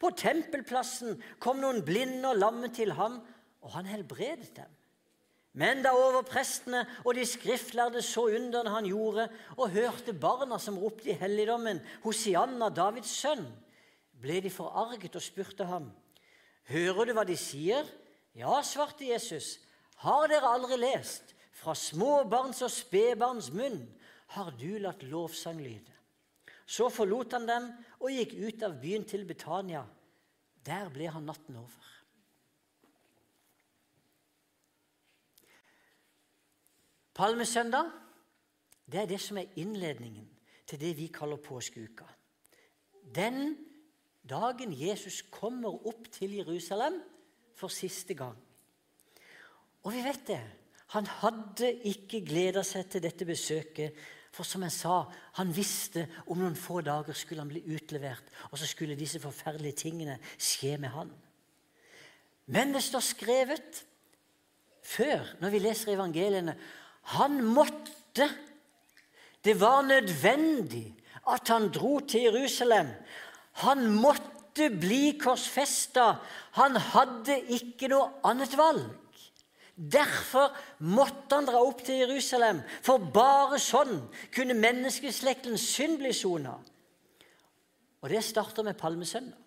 På 0.00 0.10
tempelplassen 0.16 1.20
kom 1.40 1.62
noen 1.62 1.84
blinde 1.86 2.28
og 2.28 2.40
lamme 2.40 2.68
til 2.74 2.92
ham, 2.98 3.20
og 3.64 3.76
han 3.78 3.88
helbredet 3.88 4.52
dem. 4.56 4.70
Men 5.54 5.84
da 5.84 5.92
overprestene 5.94 6.82
og 7.04 7.14
de 7.14 7.24
skriftlærde 7.26 8.02
så 8.02 8.26
underne 8.26 8.72
han 8.74 8.88
gjorde, 8.90 9.28
og 9.56 9.70
hørte 9.70 10.12
barna 10.12 10.58
som 10.58 10.78
ropte 10.82 11.12
i 11.12 11.18
helligdommen, 11.18 11.78
Hosianna, 12.02 12.72
Davids 12.74 13.12
sønn, 13.22 13.46
ble 14.20 14.40
de 14.42 14.50
forarget 14.50 15.14
og 15.14 15.22
spurte 15.22 15.68
ham, 15.68 15.92
Hører 16.64 17.04
du 17.04 17.12
hva 17.12 17.26
de 17.28 17.36
sier? 17.36 17.84
Ja, 18.34 18.56
svarte 18.64 19.04
Jesus, 19.04 19.58
har 20.00 20.26
dere 20.32 20.48
aldri 20.56 20.78
lest? 20.80 21.34
Fra 21.54 21.74
småbarns 21.76 22.62
og 22.64 22.72
spedbarns 22.72 23.50
munn 23.54 23.82
har 24.34 24.54
du 24.58 24.78
latt 24.82 25.02
lovsang 25.06 25.60
lyde. 25.62 25.92
Så 26.66 26.88
forlot 26.92 27.34
han 27.36 27.48
dem 27.48 27.66
og 28.00 28.12
gikk 28.12 28.36
ut 28.40 28.62
av 28.66 28.78
byen 28.80 29.04
til 29.08 29.26
Betania. 29.28 29.84
Der 30.64 30.88
ble 30.92 31.10
han 31.12 31.26
natten 31.28 31.58
over. 31.60 31.90
Palmesøndag 37.14 37.92
det 38.90 39.00
er 39.00 39.08
det 39.08 39.20
som 39.22 39.38
er 39.40 39.52
innledningen 39.60 40.26
til 40.68 40.80
det 40.80 40.92
vi 40.98 41.06
kaller 41.12 41.40
påskeuka. 41.40 42.06
Den 43.14 43.56
dagen 44.28 44.72
Jesus 44.72 45.22
kommer 45.32 45.86
opp 45.86 46.08
til 46.12 46.34
Jerusalem 46.36 47.00
for 47.54 47.72
siste 47.72 48.16
gang. 48.18 48.36
Og 49.84 49.92
vi 49.92 50.02
vet 50.04 50.26
det. 50.28 50.42
Han 50.96 51.06
hadde 51.06 51.70
ikke 51.90 52.22
gleda 52.24 52.62
seg 52.64 52.88
til 52.90 53.02
dette 53.04 53.26
besøket. 53.28 53.96
For 54.34 54.46
som 54.46 54.64
jeg 54.66 54.74
sa, 54.74 55.04
han 55.38 55.52
visste 55.54 56.08
om 56.26 56.40
noen 56.40 56.56
få 56.58 56.80
dager 56.82 57.14
skulle 57.14 57.44
han 57.44 57.50
bli 57.52 57.62
utlevert, 57.70 58.26
og 58.50 58.58
så 58.58 58.66
skulle 58.66 58.98
disse 58.98 59.20
forferdelige 59.22 59.84
tingene 59.84 60.18
skje 60.34 60.74
med 60.82 60.90
han. 60.94 61.12
Men 62.50 62.74
det 62.74 62.82
står 62.84 63.04
skrevet 63.06 63.84
før, 64.84 65.22
når 65.40 65.54
vi 65.54 65.62
leser 65.62 65.94
evangeliene, 65.94 66.56
han 67.14 67.38
måtte. 67.46 68.26
Det 69.44 69.54
var 69.60 69.84
nødvendig 69.86 70.88
at 71.30 71.48
han 71.52 71.70
dro 71.72 71.98
til 72.00 72.26
Jerusalem. 72.26 72.90
Han 73.64 73.86
måtte 73.92 74.70
bli 74.72 75.14
korsfesta. 75.20 76.14
Han 76.58 76.76
hadde 76.76 77.38
ikke 77.54 77.88
noe 77.92 78.10
annet 78.26 78.56
valg. 78.58 78.88
Derfor 79.74 80.54
måtte 80.86 81.34
han 81.34 81.48
dra 81.48 81.58
opp 81.66 81.82
til 81.82 82.04
Jerusalem, 82.04 82.60
for 82.82 83.02
bare 83.14 83.58
sånn 83.58 83.96
kunne 84.34 84.54
menneskeslektens 84.54 85.64
synd 85.74 85.98
bli 85.98 86.12
sona. 86.14 86.54
Og 88.04 88.12
det 88.12 88.22
starter 88.22 88.66
med 88.66 88.78
palmesøndag. 88.78 89.40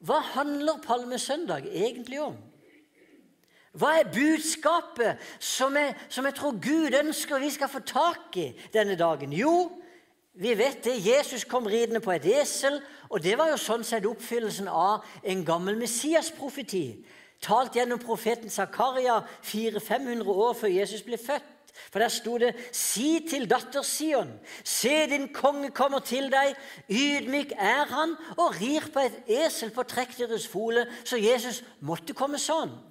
Hva 0.00 0.18
handler 0.32 0.80
palmesøndag 0.80 1.68
egentlig 1.68 2.22
om? 2.24 2.38
Hva 3.76 3.92
er 4.00 4.08
budskapet 4.10 5.20
som 5.38 5.76
jeg, 5.78 5.92
som 6.10 6.26
jeg 6.26 6.34
tror 6.34 6.56
Gud 6.58 6.96
ønsker 6.96 7.38
vi 7.38 7.52
skal 7.54 7.70
få 7.70 7.84
tak 7.86 8.34
i 8.40 8.48
denne 8.74 8.96
dagen? 8.98 9.30
Jo, 9.36 9.68
vi 10.40 10.56
vet 10.58 10.82
det. 10.88 10.96
Jesus 11.04 11.44
kom 11.44 11.68
ridende 11.70 12.00
på 12.02 12.14
et 12.16 12.26
esel, 12.32 12.80
og 13.10 13.22
det 13.22 13.36
var 13.38 13.52
jo 13.52 13.60
sånn 13.60 13.84
sett 13.86 14.08
oppfyllelsen 14.08 14.70
av 14.72 15.06
en 15.22 15.44
gammel 15.46 15.78
Messias-profeti, 15.78 17.04
talt 17.40 17.76
gjennom 17.76 17.98
profeten 17.98 18.50
Zakaria 18.50 19.20
400-500 19.44 20.28
år 20.28 20.52
før 20.54 20.72
Jesus 20.72 21.02
ble 21.02 21.18
født. 21.18 21.56
For 21.90 21.98
der 21.98 22.08
sto 22.08 22.38
det:" 22.38 22.54
Si 22.72 23.26
til 23.30 23.50
datter 23.50 23.82
Sion, 23.82 24.32
se 24.64 25.06
din 25.06 25.28
konge 25.32 25.70
kommer 25.70 25.98
til 25.98 26.30
deg, 26.30 26.54
ydmyk 26.90 27.52
er 27.56 27.84
han 27.88 28.16
og 28.36 28.60
rir 28.60 28.90
på 28.92 29.00
et 29.00 29.22
esel 29.26 29.70
på 29.70 29.82
trekkdyrets 29.82 30.48
fole. 30.48 30.86
Så 31.04 31.16
Jesus 31.16 31.62
måtte 31.80 32.14
komme 32.14 32.38
sånn. 32.38 32.89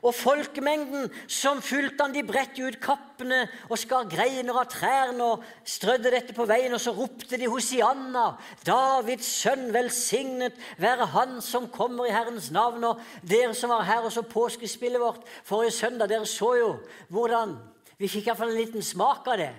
Og 0.00 0.14
folkemengden 0.16 1.10
som 1.28 1.60
fulgte 1.64 2.06
han, 2.06 2.14
de 2.14 2.24
bredte 2.24 2.64
ut 2.64 2.78
kappene 2.80 3.42
og 3.68 3.76
skar 3.80 4.08
greiner 4.08 4.56
av 4.56 4.70
trærne 4.72 5.26
og 5.26 5.44
strødde 5.68 6.12
dette 6.14 6.36
på 6.36 6.46
veien, 6.48 6.72
og 6.72 6.80
så 6.80 6.94
ropte 6.96 7.36
de 7.40 7.50
Hosianna, 7.50 8.30
Davids 8.64 9.28
sønn, 9.42 9.68
velsignet 9.74 10.56
være 10.80 11.10
Han 11.12 11.38
som 11.44 11.68
kommer 11.72 12.08
i 12.08 12.14
Herrens 12.14 12.48
navn. 12.54 12.88
Og 12.92 13.04
dere 13.20 13.52
som 13.54 13.74
var 13.74 13.84
her 13.88 14.08
og 14.08 14.14
så 14.14 14.24
påskespillet 14.24 15.02
vårt 15.02 15.28
forrige 15.44 15.76
søndag, 15.76 16.08
dere 16.08 16.28
så 16.28 16.54
jo 16.60 16.72
hvordan 17.12 17.58
Vi 18.00 18.08
fikk 18.08 18.30
iallfall 18.30 18.54
en 18.54 18.56
liten 18.56 18.80
smak 18.80 19.26
av 19.28 19.36
det, 19.36 19.50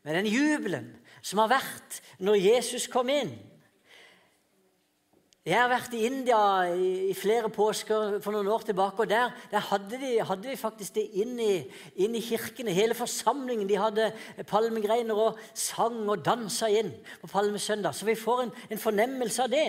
med 0.00 0.14
den 0.16 0.30
jubelen 0.32 0.86
som 1.20 1.42
har 1.42 1.50
vært 1.52 1.98
når 2.24 2.38
Jesus 2.40 2.86
kom 2.88 3.10
inn. 3.12 3.34
Jeg 5.42 5.58
har 5.58 5.72
vært 5.72 5.94
i 5.98 6.04
India 6.06 6.38
i, 6.70 7.14
flere 7.18 7.48
påsker 7.50 8.20
for 8.22 8.30
noen 8.30 8.46
år 8.54 8.62
tilbake. 8.68 9.02
og 9.02 9.08
Der, 9.10 9.32
der 9.50 9.64
hadde, 9.72 9.98
de, 9.98 10.10
hadde, 10.22 10.44
de, 10.46 10.56
faktisk 10.56 10.94
det 10.94 11.08
inn 11.18 11.34
i, 11.42 11.64
inn 11.98 12.14
i, 12.14 12.20
kirkene. 12.22 12.70
Hele 12.70 12.94
forsamlingen 12.94 13.66
de 13.66 13.74
hadde 13.80 14.12
palmegreiner 14.46 15.18
og 15.18 15.40
sang 15.58 16.04
og 16.06 16.22
dansa 16.22 16.68
inn 16.70 16.92
på 17.18 17.30
palmesøndag. 17.32 17.90
Så 17.90 18.06
vi 18.06 18.14
får 18.14 18.42
en, 18.44 18.52
en 18.70 18.82
fornemmelse 18.84 19.42
av 19.42 19.50
det. 19.50 19.64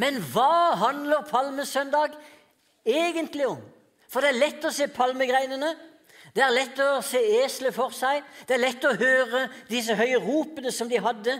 Men 0.00 0.16
hva 0.32 0.72
handler 0.80 1.28
palmesøndag 1.28 2.16
egentlig 2.88 3.50
om? 3.50 3.60
For 4.08 4.24
det 4.24 4.32
er 4.32 4.40
lett 4.40 4.64
å 4.64 4.72
se 4.72 4.88
palmegreinene. 4.96 5.74
Det 6.32 6.44
er 6.44 6.56
lett 6.56 6.80
å 6.80 7.02
se 7.04 7.20
eselet 7.42 7.76
for 7.76 7.92
seg. 7.92 8.24
Det 8.48 8.56
er 8.56 8.64
lett 8.64 8.88
å 8.88 8.96
høre 8.96 9.44
disse 9.68 9.92
høye 9.92 10.24
ropene 10.24 10.72
som 10.72 10.88
de 10.88 11.04
hadde. 11.04 11.36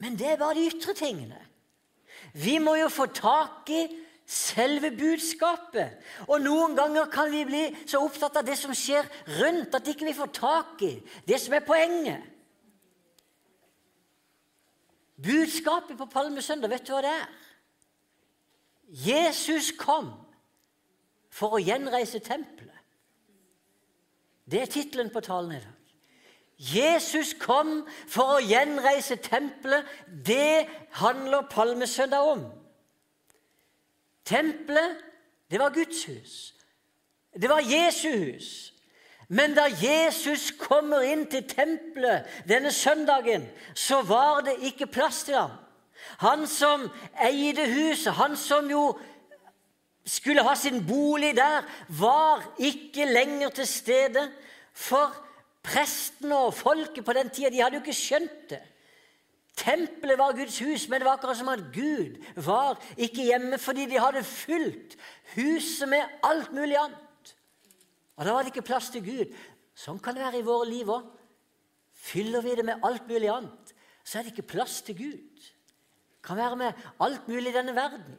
Men 0.00 0.16
det 0.16 0.32
er 0.32 0.40
bare 0.40 0.56
de 0.56 0.70
ytre 0.72 0.96
tingene. 0.96 1.44
Vi 2.34 2.58
må 2.58 2.74
jo 2.78 2.88
få 2.92 3.06
tak 3.14 3.70
i 3.72 3.86
selve 4.28 4.90
budskapet. 4.92 5.96
Og 6.28 6.42
noen 6.44 6.76
ganger 6.76 7.08
kan 7.12 7.30
vi 7.32 7.44
bli 7.48 7.62
så 7.88 8.02
opptatt 8.04 8.36
av 8.40 8.46
det 8.46 8.58
som 8.60 8.74
skjer 8.76 9.08
rundt, 9.38 9.74
at 9.74 9.88
ikke 9.88 10.08
vi 10.10 10.16
får 10.16 10.34
tak 10.36 10.84
i 10.84 10.94
det 11.28 11.40
som 11.40 11.56
er 11.56 11.64
poenget. 11.64 12.26
Budskapet 15.18 15.98
på 15.98 16.06
Palmesøndag, 16.12 16.70
vet 16.70 16.86
du 16.86 16.92
hva 16.94 17.02
det 17.02 17.14
er? 17.16 17.30
Jesus 18.88 19.72
kom 19.76 20.12
for 21.32 21.56
å 21.56 21.62
gjenreise 21.62 22.20
tempelet. 22.24 22.76
Det 24.48 24.62
er 24.62 24.70
tittelen 24.72 25.10
på 25.12 25.20
talen 25.24 25.58
i 25.58 25.60
dag. 25.60 25.77
Jesus 26.58 27.36
kom 27.38 27.84
for 28.10 28.36
å 28.36 28.42
gjenreise 28.42 29.16
tempelet. 29.22 29.86
Det 30.26 30.66
handler 30.98 31.46
palmesøndag 31.50 32.32
om. 32.34 32.48
Tempelet, 34.26 34.98
det 35.50 35.60
var 35.60 35.70
Guds 35.70 36.02
hus. 36.04 36.34
Det 37.32 37.48
var 37.50 37.62
Jesu 37.62 38.10
hus. 38.10 38.72
Men 39.28 39.54
da 39.54 39.68
Jesus 39.68 40.50
kommer 40.58 41.04
inn 41.04 41.26
til 41.30 41.44
tempelet 41.48 42.26
denne 42.48 42.72
søndagen, 42.72 43.44
så 43.74 44.00
var 44.02 44.40
det 44.46 44.56
ikke 44.70 44.88
plass 44.90 45.22
til 45.28 45.36
ham. 45.36 45.54
Han 46.24 46.46
som 46.46 46.88
eide 47.22 47.66
huset, 47.68 48.14
han 48.16 48.36
som 48.36 48.70
jo 48.70 48.98
skulle 50.08 50.42
ha 50.42 50.54
sin 50.56 50.80
bolig 50.86 51.34
der, 51.36 51.62
var 51.88 52.42
ikke 52.58 53.04
lenger 53.04 53.48
til 53.48 53.66
stede. 53.66 54.30
For 54.72 55.12
Prestene 55.68 56.38
og 56.48 56.56
folket 56.56 57.04
på 57.04 57.14
den 57.16 57.30
tida 57.34 57.52
de 57.52 57.60
hadde 57.60 57.78
jo 57.78 57.84
ikke 57.84 57.96
skjønt 57.96 58.44
det. 58.54 58.62
Tempelet 59.58 60.18
var 60.20 60.36
Guds 60.38 60.58
hus, 60.62 60.86
men 60.88 61.00
det 61.00 61.08
var 61.08 61.18
akkurat 61.18 61.36
som 61.36 61.50
at 61.50 61.64
Gud 61.74 62.18
var 62.46 62.78
ikke 62.96 63.26
hjemme 63.26 63.58
fordi 63.58 63.88
de 63.90 63.98
hadde 63.98 64.22
fylt 64.24 64.94
huset 65.34 65.90
med 65.90 66.18
alt 66.24 66.52
mulig 66.54 66.78
annet. 66.78 67.34
Og 68.16 68.26
da 68.26 68.34
var 68.34 68.46
det 68.46 68.52
ikke 68.52 68.68
plass 68.70 68.90
til 68.94 69.02
Gud. 69.06 69.34
Sånn 69.78 69.98
kan 70.02 70.14
det 70.16 70.24
være 70.24 70.40
i 70.40 70.46
våre 70.46 70.68
liv 70.70 70.88
òg. 70.90 71.10
Fyller 71.98 72.42
vi 72.42 72.54
det 72.54 72.64
med 72.66 72.86
alt 72.86 73.10
mulig 73.10 73.28
annet, 73.30 73.74
så 74.06 74.18
er 74.18 74.26
det 74.26 74.32
ikke 74.36 74.52
plass 74.54 74.80
til 74.86 74.96
Gud. 74.98 75.42
Det 75.42 76.22
kan 76.24 76.38
være 76.38 76.58
med 76.58 76.88
alt 77.02 77.26
mulig 77.28 77.50
i 77.50 77.56
denne 77.58 77.74
verden. 77.74 78.16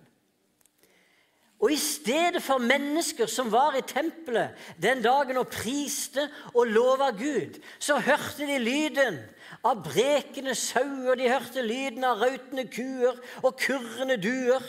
Og 1.60 1.74
i 1.74 1.78
stedet 1.80 2.40
for 2.44 2.62
mennesker 2.64 3.28
som 3.28 3.50
var 3.52 3.76
i 3.76 3.84
tempelet 3.84 4.56
den 4.80 5.02
dagen 5.04 5.42
og 5.42 5.50
priste 5.52 6.30
og 6.54 6.70
lova 6.72 7.10
Gud, 7.12 7.60
så 7.80 7.98
hørte 8.00 8.48
de 8.48 8.60
lyden 8.64 9.20
av 9.68 9.82
brekende 9.84 10.56
sauer, 10.56 11.18
de 11.20 11.28
hørte 11.28 11.66
lyden 11.66 12.06
av 12.08 12.22
rautende 12.24 12.64
kuer 12.72 13.18
og 13.44 13.58
kurrende 13.60 14.16
duer. 14.24 14.64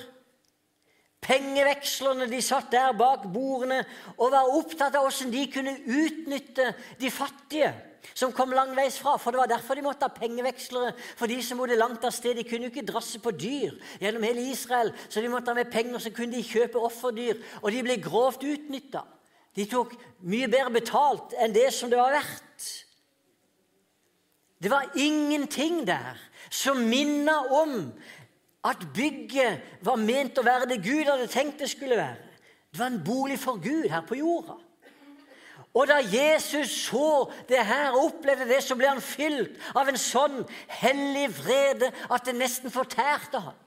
Pengevekslerne 1.22 2.26
de 2.30 2.40
satt 2.42 2.72
der 2.72 2.96
bak 2.98 3.28
bordene 3.30 3.84
og 4.16 4.32
var 4.32 4.50
opptatt 4.56 4.96
av 4.98 5.06
hvordan 5.06 5.30
de 5.34 5.46
kunne 5.52 5.76
utnytte 5.84 6.72
de 6.98 7.12
fattige 7.12 7.70
som 8.14 8.32
kom 8.32 8.52
langveis 8.54 8.98
fra. 9.00 9.16
For 9.20 9.32
det 9.32 9.40
var 9.42 9.50
derfor 9.50 9.78
de 9.78 9.84
måtte 9.84 10.08
ha 10.08 10.14
pengevekslere. 10.14 10.92
For 11.18 11.30
de 11.30 11.38
som 11.44 11.60
bodde 11.60 11.78
langt 11.78 12.04
av 12.04 12.14
sted, 12.14 12.36
de 12.38 12.44
kunne 12.48 12.68
jo 12.68 12.72
ikke 12.72 12.86
drasse 12.88 13.20
på 13.22 13.32
dyr 13.36 13.76
gjennom 14.02 14.26
hele 14.26 14.44
Israel. 14.50 14.92
Så 15.08 15.22
de 15.22 15.32
måtte 15.32 15.52
ha 15.52 15.58
med 15.58 15.72
penger, 15.72 15.98
så 15.98 16.12
kunne 16.14 16.36
de 16.36 16.44
kjøpe 16.46 16.80
offerdyr. 16.80 17.40
Og 17.62 17.72
de 17.74 17.82
ble 17.86 17.98
grovt 18.02 18.44
utnytta. 18.46 19.04
De 19.56 19.66
tok 19.66 19.96
mye 20.30 20.48
bedre 20.50 20.70
betalt 20.78 21.34
enn 21.40 21.54
det 21.54 21.68
som 21.74 21.90
det 21.90 21.98
var 21.98 22.14
verdt. 22.14 22.68
Det 24.60 24.70
var 24.70 24.90
ingenting 24.94 25.86
der 25.88 26.20
som 26.50 26.82
minna 26.90 27.38
om 27.56 27.92
at 28.66 28.82
bygget 28.94 29.84
var 29.86 29.96
ment 29.96 30.38
å 30.38 30.44
være 30.44 30.68
det 30.68 30.82
Gud 30.84 31.08
hadde 31.08 31.30
tenkt 31.32 31.62
det 31.62 31.70
skulle 31.72 31.96
være. 31.96 32.26
Det 32.70 32.78
var 32.78 32.92
en 32.92 33.04
bolig 33.04 33.38
for 33.40 33.58
Gud 33.62 33.88
her 33.90 34.04
på 34.06 34.18
jorda. 34.20 34.58
Og 35.74 35.86
da 35.86 36.00
Jesus 36.02 36.70
så 36.88 37.30
det 37.48 37.66
her 37.66 37.90
og 37.90 38.04
opplevde 38.04 38.48
det, 38.48 38.62
så 38.64 38.74
ble 38.74 38.88
han 38.90 39.02
fylt 39.02 39.54
av 39.78 39.88
en 39.88 39.98
sånn 40.00 40.40
hellig 40.80 41.28
vrede 41.36 41.92
at 42.10 42.26
det 42.26 42.34
nesten 42.34 42.72
fortærte 42.74 43.42
ham. 43.44 43.58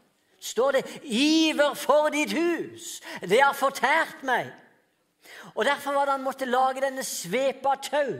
Står 0.44 0.72
det 0.72 0.84
'Iver 1.04 1.74
for 1.74 2.10
ditt 2.10 2.34
hus'. 2.34 3.02
Det 3.22 3.40
har 3.40 3.54
fortært 3.54 4.24
meg. 4.24 4.52
Og 5.56 5.66
Derfor 5.66 5.92
var 5.92 6.06
det 6.06 6.12
han 6.12 6.24
måtte 6.24 6.46
lage 6.46 6.82
denne 6.82 7.04
svepa 7.04 7.76
tau 7.76 8.20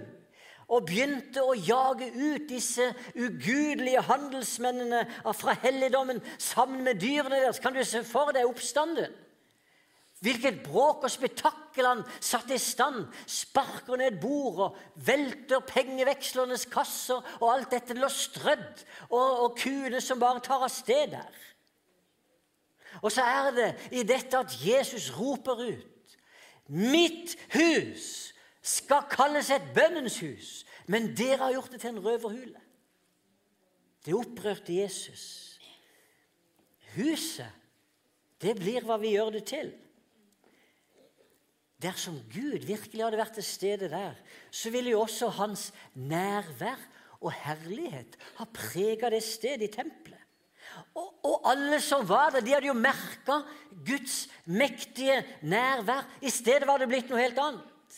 og 0.68 0.86
begynte 0.86 1.44
å 1.44 1.54
jage 1.54 2.08
ut 2.16 2.50
disse 2.50 2.94
ugudelige 3.16 4.02
handelsmennene 4.02 5.06
fra 5.36 5.56
helligdommen 5.62 6.22
sammen 6.38 6.84
med 6.84 7.02
dyrene 7.02 7.36
deres. 7.36 7.60
Kan 7.60 7.74
du 7.74 7.84
se 7.84 8.04
for 8.04 8.32
deg 8.32 8.48
oppstanden? 8.48 9.12
Hvilket 10.24 10.62
bråk 10.64 11.04
og 11.04 11.12
spetakkel 11.12 11.88
han 11.88 12.04
satte 12.24 12.56
i 12.56 12.62
stand. 12.62 13.10
Sparker 13.28 14.00
ned 14.00 14.22
bord 14.22 14.62
og 14.68 14.78
velter 15.06 15.64
pengevekslernes 15.68 16.68
kasser, 16.72 17.20
og 17.42 17.50
alt 17.52 17.74
dette 17.74 17.98
lå 17.98 18.08
strødd, 18.08 18.86
og, 19.10 19.42
og 19.44 19.58
kuene 19.60 20.00
som 20.04 20.22
bare 20.22 20.44
tar 20.44 20.64
av 20.64 20.72
sted 20.72 21.12
der. 21.12 21.42
Og 23.02 23.12
så 23.12 23.26
er 23.26 23.52
det 23.58 23.70
i 23.92 24.06
dette 24.08 24.38
at 24.38 24.54
Jesus 24.64 25.10
roper 25.18 25.66
ut 25.66 25.90
Mitt 26.72 27.34
hus 27.52 28.32
skal 28.64 29.04
kalles 29.12 29.50
et 29.52 29.66
bønnens 29.76 30.22
hus, 30.24 30.62
men 30.88 31.10
dere 31.18 31.42
har 31.42 31.52
gjort 31.58 31.74
det 31.74 31.82
til 31.82 31.92
en 31.92 32.06
røverhule. 32.06 32.62
Det 34.06 34.16
opprørte 34.16 34.76
Jesus. 34.78 35.60
Huset, 36.96 37.52
det 38.40 38.56
blir 38.56 38.88
hva 38.88 38.96
vi 39.02 39.18
gjør 39.18 39.34
det 39.36 39.44
til. 39.52 39.74
Dersom 41.84 42.16
Gud 42.32 42.64
virkelig 42.66 43.04
hadde 43.04 43.20
vært 43.20 43.36
til 43.38 43.46
stede 43.46 43.90
der, 43.92 44.16
så 44.52 44.72
ville 44.72 44.94
jo 44.94 45.04
også 45.04 45.28
hans 45.36 45.72
nærvær 45.94 46.80
og 47.24 47.34
herlighet 47.36 48.16
ha 48.40 48.48
prega 48.48 49.12
det 49.12 49.24
stedet 49.26 49.68
i 49.68 49.74
tempelet. 49.74 50.20
Og, 50.96 51.10
og, 51.26 51.36
alle 51.52 51.78
som 51.84 52.06
var 52.08 52.32
der, 52.34 52.42
de 52.42 52.54
hadde 52.54 52.70
jo 52.70 52.78
merka 52.78 53.42
Guds 53.86 54.28
mektige 54.46 55.20
nærvær. 55.42 56.08
I 56.22 56.32
stedet 56.34 56.68
var 56.68 56.80
det 56.82 56.88
blitt 56.90 57.12
noe 57.12 57.22
helt 57.22 57.40
annet. 57.42 57.98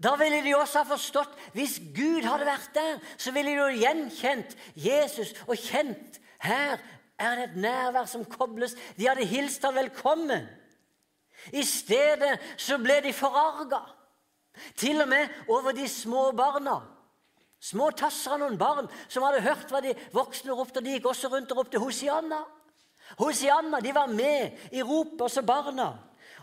Da 0.00 0.14
ville 0.16 0.40
de 0.44 0.54
også 0.56 0.80
ha 0.80 0.88
forstått 0.88 1.34
Hvis 1.52 1.76
Gud 1.96 2.24
hadde 2.24 2.48
vært 2.48 2.70
der, 2.74 3.00
så 3.20 3.32
ville 3.36 3.52
de 3.52 3.60
jo 3.60 3.82
gjenkjent 3.82 4.56
Jesus 4.74 5.34
og 5.46 5.60
kjent 5.60 6.20
her 6.40 6.80
er 7.20 7.36
det 7.36 7.44
et 7.50 7.56
nærvær 7.60 8.06
som 8.08 8.24
kobles. 8.24 8.72
De 8.96 9.04
hadde 9.04 9.28
hilst 9.28 9.64
ham 9.64 9.76
velkommen. 9.76 10.46
I 11.52 11.64
stedet 11.66 12.38
så 12.60 12.78
ble 12.78 13.00
de 13.04 13.12
forarga, 13.16 13.80
til 14.76 15.00
og 15.02 15.08
med 15.08 15.28
over 15.48 15.72
de 15.76 15.88
små 15.88 16.30
barna. 16.36 16.80
Små 17.60 17.90
tasser 17.92 18.34
av 18.34 18.40
noen 18.40 18.56
barn 18.60 18.88
som 19.08 19.24
hadde 19.26 19.44
hørt 19.44 19.72
hva 19.72 19.82
de 19.84 19.92
voksne 20.14 20.54
ropte. 20.56 20.80
De 20.80 20.94
gikk 20.94 21.10
også 21.10 21.28
rundt 21.28 21.50
og 21.52 21.60
ropte 21.60 21.80
Hosianna. 21.80 22.40
Hosianna, 23.18 23.80
De 23.80 23.92
var 23.92 24.08
med 24.08 24.72
i 24.72 24.82
ropet, 24.82 25.20
også 25.20 25.42
barna. 25.44 25.90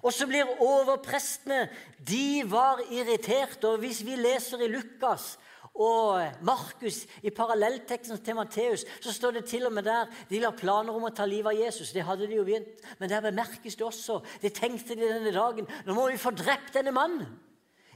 Og 0.04 0.14
så 0.14 0.28
blir 0.30 0.62
overprestene 0.62 1.68
De 1.98 2.44
var 2.46 2.84
irriterte. 2.92 3.66
Og 3.68 3.82
hvis 3.82 4.04
vi 4.06 4.16
leser 4.20 4.62
i 4.62 4.70
Lukas 4.70 5.36
og 5.74 6.44
Markus 6.46 7.04
i 7.22 7.32
parallellteksten 7.34 8.22
til 8.24 8.38
Matteus, 8.38 8.86
så 9.02 9.14
står 9.14 9.38
det 9.38 9.46
til 9.46 9.66
og 9.68 9.74
med 9.74 9.86
der 9.86 10.12
de 10.30 10.40
la 10.42 10.52
planer 10.56 10.96
om 10.96 11.08
å 11.08 11.14
ta 11.14 11.26
livet 11.26 11.52
av 11.52 11.60
Jesus. 11.60 11.92
Det 11.94 12.06
hadde 12.06 12.30
de 12.30 12.40
jo 12.40 12.46
begynt. 12.48 12.86
Men 13.00 13.12
der 13.12 13.26
bemerkes 13.26 13.76
det 13.78 13.86
også. 13.86 14.22
De 14.42 14.50
tenkte 14.54 14.96
de 14.96 15.10
denne 15.10 15.34
dagen 15.36 15.70
nå 15.86 15.98
må 15.98 16.08
vi 16.12 16.22
få 16.22 16.34
drept 16.36 16.74
denne 16.78 16.96
mannen. 16.96 17.36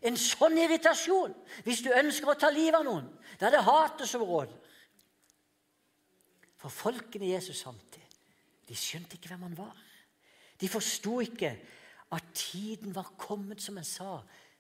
En 0.01 0.17
sånn 0.17 0.57
irritasjon 0.57 1.34
hvis 1.65 1.84
du 1.86 1.91
ønsker 1.93 2.31
å 2.31 2.38
ta 2.39 2.49
livet 2.53 2.79
av 2.79 2.88
noen. 2.88 3.07
Da 3.38 3.49
er 3.49 3.57
det 3.57 3.65
hatet 3.67 4.10
som 4.10 4.25
råder. 4.25 4.57
For 6.62 6.73
folkene 6.73 7.31
Jesus 7.31 7.63
samtidig, 7.63 8.05
de 8.69 8.77
skjønte 8.77 9.17
ikke 9.17 9.31
hvem 9.31 9.47
han 9.47 9.57
var. 9.57 9.77
De 10.62 10.69
forsto 10.69 11.17
ikke 11.25 11.55
at 12.13 12.27
tiden 12.38 12.93
var 12.93 13.13
kommet, 13.17 13.62
som 13.63 13.79
han 13.79 13.88
sa, 13.88 14.19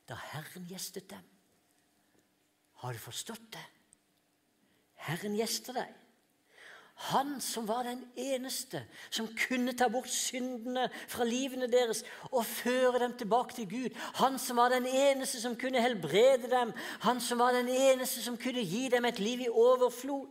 da 0.09 0.17
Herren 0.31 0.65
gjestet 0.69 1.11
dem. 1.11 1.30
Har 2.81 2.93
du 2.93 2.99
forstått 2.99 3.51
det? 3.53 3.65
Herren 5.05 5.35
gjester 5.37 5.75
deg. 5.77 5.97
Han 7.11 7.39
som 7.41 7.65
var 7.65 7.87
den 7.87 8.03
eneste 8.19 8.83
som 9.09 9.25
kunne 9.47 9.73
ta 9.77 9.87
bort 9.89 10.09
syndene 10.13 10.87
fra 11.09 11.25
livene 11.25 11.65
deres 11.69 12.03
og 12.29 12.45
føre 12.45 12.99
dem 13.01 13.15
tilbake 13.17 13.55
til 13.57 13.69
Gud. 13.69 13.97
Han 14.19 14.37
som 14.39 14.59
var 14.61 14.73
den 14.73 14.85
eneste 14.85 15.41
som 15.41 15.55
kunne 15.57 15.81
helbrede 15.81 16.49
dem. 16.51 16.73
Han 17.05 17.21
som 17.21 17.41
var 17.41 17.57
den 17.57 17.69
eneste 17.69 18.21
som 18.21 18.37
kunne 18.37 18.61
gi 18.61 18.87
dem 18.93 19.05
et 19.09 19.19
liv 19.19 19.41
i 19.45 19.49
overflod. 19.49 20.29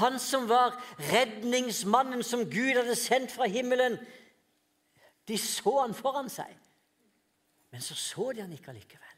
Han 0.00 0.18
som 0.20 0.48
var 0.48 0.76
redningsmannen 1.12 2.22
som 2.24 2.44
Gud 2.50 2.76
hadde 2.76 2.96
sendt 2.96 3.32
fra 3.32 3.48
himmelen. 3.48 3.96
De 5.28 5.38
så 5.38 5.78
han 5.80 5.94
foran 5.94 6.28
seg, 6.32 6.52
men 7.70 7.80
så 7.80 7.94
så 7.94 8.32
de 8.32 8.40
han 8.40 8.52
ikke 8.52 8.72
allikevel. 8.72 9.11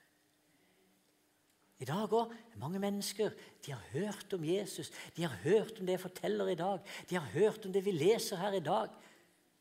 I 1.85 1.89
dag 1.91 2.13
òg 2.17 2.33
mange 2.57 2.81
mennesker 2.81 3.35
de 3.67 3.75
har 3.75 3.83
hørt 3.93 4.33
om 4.33 4.45
Jesus, 4.45 4.89
de 5.17 5.27
har 5.27 5.35
hørt 5.43 5.77
om 5.77 5.85
det 5.85 5.99
jeg 5.99 6.01
forteller 6.07 6.49
i 6.49 6.57
dag, 6.57 6.81
de 7.11 7.19
har 7.19 7.27
hørt 7.35 7.67
om 7.67 7.75
det 7.75 7.83
vi 7.85 7.93
leser 7.93 8.41
her 8.41 8.57
i 8.57 8.65
dag. 8.65 8.89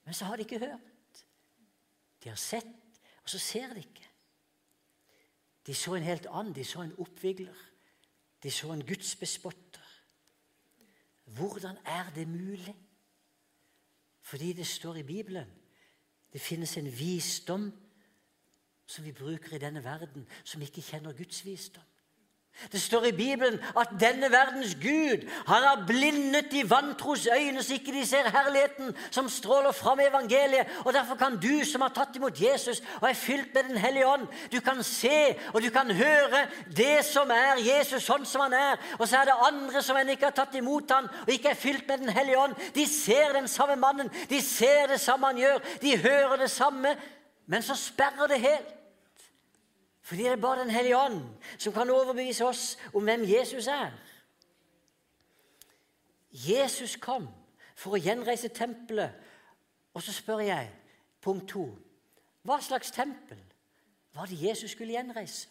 Men 0.05 0.15
så 0.15 0.29
har 0.29 0.39
de 0.39 0.45
ikke 0.47 0.61
hørt. 0.63 1.25
De 2.23 2.29
har 2.29 2.39
sett, 2.39 3.01
og 3.23 3.29
så 3.29 3.39
ser 3.39 3.73
de 3.73 3.83
ikke. 3.83 4.07
De 5.67 5.75
så 5.75 5.95
en 5.95 6.03
helt 6.07 6.27
annen. 6.31 6.55
De 6.55 6.63
så 6.63 6.81
en 6.81 6.95
oppvigler. 6.99 7.59
De 8.43 8.51
så 8.51 8.71
en 8.71 8.85
gudsbespotter. 8.87 9.89
Hvordan 11.25 11.77
er 11.85 12.11
det 12.15 12.27
mulig? 12.27 12.75
Fordi 14.21 14.53
det 14.53 14.67
står 14.67 14.95
i 14.95 15.03
Bibelen. 15.03 15.51
Det 16.33 16.41
finnes 16.41 16.77
en 16.77 16.91
visdom 16.99 17.71
som 18.85 19.05
vi 19.05 19.11
bruker 19.11 19.55
i 19.55 19.59
denne 19.59 19.83
verden, 19.83 20.27
som 20.43 20.61
ikke 20.61 20.81
kjenner 20.81 21.15
Guds 21.15 21.45
visdom. 21.45 21.83
Det 22.71 22.81
står 22.81 23.05
i 23.05 23.11
Bibelen 23.11 23.59
at 23.79 23.89
denne 23.99 24.29
verdens 24.31 24.75
Gud 24.81 25.25
han 25.47 25.63
har 25.63 25.83
blindet 25.87 26.51
de 26.51 26.69
vantros 26.69 27.27
øyne, 27.27 27.63
så 27.63 27.73
ikke 27.73 27.91
de 27.91 28.05
ser 28.05 28.29
herligheten 28.29 28.95
som 29.11 29.29
stråler 29.29 29.71
fram 29.71 29.99
i 29.99 30.07
evangeliet. 30.07 30.67
Og 30.85 30.93
Derfor 30.93 31.15
kan 31.15 31.39
du 31.41 31.65
som 31.65 31.81
har 31.81 31.89
tatt 31.89 32.15
imot 32.15 32.41
Jesus 32.41 32.81
og 33.01 33.09
er 33.09 33.13
fylt 33.13 33.53
med 33.53 33.63
Den 33.63 33.77
hellige 33.77 34.07
ånd, 34.07 34.27
du 34.51 34.59
kan 34.59 34.83
se 34.83 35.35
og 35.53 35.61
du 35.61 35.69
kan 35.69 35.91
høre 35.91 36.45
det 36.77 37.05
som 37.05 37.31
er 37.31 37.59
Jesus 37.59 38.03
sånn 38.03 38.25
som 38.25 38.45
han 38.45 38.53
er. 38.53 38.77
Og 38.99 39.07
så 39.07 39.17
er 39.17 39.25
det 39.25 39.39
andre 39.47 39.81
som 39.81 39.97
ennå 39.97 40.15
ikke 40.15 40.29
har 40.29 40.37
tatt 40.37 40.55
imot 40.55 40.91
han 40.91 41.09
og 41.25 41.33
ikke 41.33 41.49
er 41.49 41.59
fylt 41.59 41.87
med 41.87 42.05
Den 42.05 42.13
hellige 42.15 42.39
ånd. 42.39 42.55
De 42.75 42.87
ser 42.87 43.33
den 43.33 43.47
samme 43.47 43.75
mannen, 43.75 44.11
de 44.29 44.41
ser 44.41 44.87
det 44.93 45.01
samme 45.01 45.33
han 45.33 45.41
gjør, 45.41 45.59
de 45.81 45.97
hører 45.97 46.37
det 46.45 46.51
samme, 46.51 46.95
men 47.47 47.61
så 47.61 47.75
sperrer 47.75 48.27
det 48.27 48.39
helt. 48.39 48.82
Fordi 50.03 50.23
det 50.23 50.31
er 50.31 50.41
bare 50.41 50.59
Den 50.59 50.69
hellige 50.69 50.97
ånd 50.97 51.21
som 51.57 51.73
kan 51.73 51.89
overbevise 51.89 52.45
oss 52.45 52.77
om 52.93 53.03
hvem 53.03 53.23
Jesus 53.23 53.67
er. 53.67 53.91
Jesus 56.31 56.95
kom 56.95 57.27
for 57.75 57.95
å 57.95 58.01
gjenreise 58.01 58.49
tempelet. 58.49 59.13
Og 59.93 60.03
så 60.03 60.13
spør 60.13 60.41
jeg, 60.43 60.69
punkt 61.21 61.47
to 61.53 61.67
Hva 62.43 62.59
slags 62.61 62.91
tempel 62.91 63.39
var 64.13 64.27
det 64.27 64.41
Jesus 64.41 64.71
skulle 64.71 64.93
gjenreise? 64.93 65.47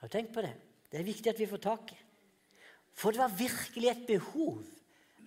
Har 0.00 0.08
du 0.08 0.12
tenkt 0.12 0.32
på 0.32 0.40
det? 0.40 0.54
Det 0.90 1.00
er 1.00 1.04
viktig 1.04 1.30
at 1.30 1.38
vi 1.38 1.46
får 1.46 1.60
tak 1.62 1.92
i. 1.92 1.98
For 2.96 3.12
det 3.12 3.20
var 3.20 3.38
virkelig 3.38 3.90
et 3.90 4.06
behov 4.08 4.62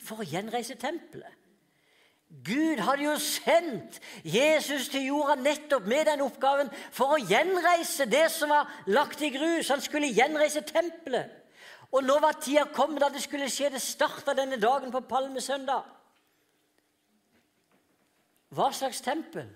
for 0.02 0.22
å 0.22 0.28
gjenreise 0.28 0.76
tempelet. 0.80 1.39
Gud 2.30 2.78
hadde 2.86 3.04
jo 3.04 3.16
sendt 3.18 3.98
Jesus 4.24 4.88
til 4.94 5.08
jorda 5.10 5.36
nettopp 5.42 5.88
med 5.90 6.06
den 6.06 6.22
oppgaven 6.22 6.70
for 6.94 7.16
å 7.16 7.24
gjenreise 7.24 8.06
det 8.06 8.28
som 8.32 8.54
var 8.54 8.70
lagt 8.88 9.24
i 9.26 9.32
grus. 9.34 9.72
Han 9.74 9.82
skulle 9.82 10.12
gjenreise 10.14 10.62
tempelet. 10.68 11.32
Og 11.90 12.06
nå 12.06 12.20
var 12.22 12.38
tida 12.38 12.68
kommet 12.70 13.02
da 13.02 13.10
det 13.10 13.24
skulle 13.24 13.50
skje. 13.50 13.72
Det 13.74 13.82
starta 13.82 14.36
denne 14.38 14.60
dagen 14.62 14.94
på 14.94 15.02
palmesøndag. 15.10 15.88
Hva 18.54 18.70
slags 18.74 19.02
tempel 19.06 19.50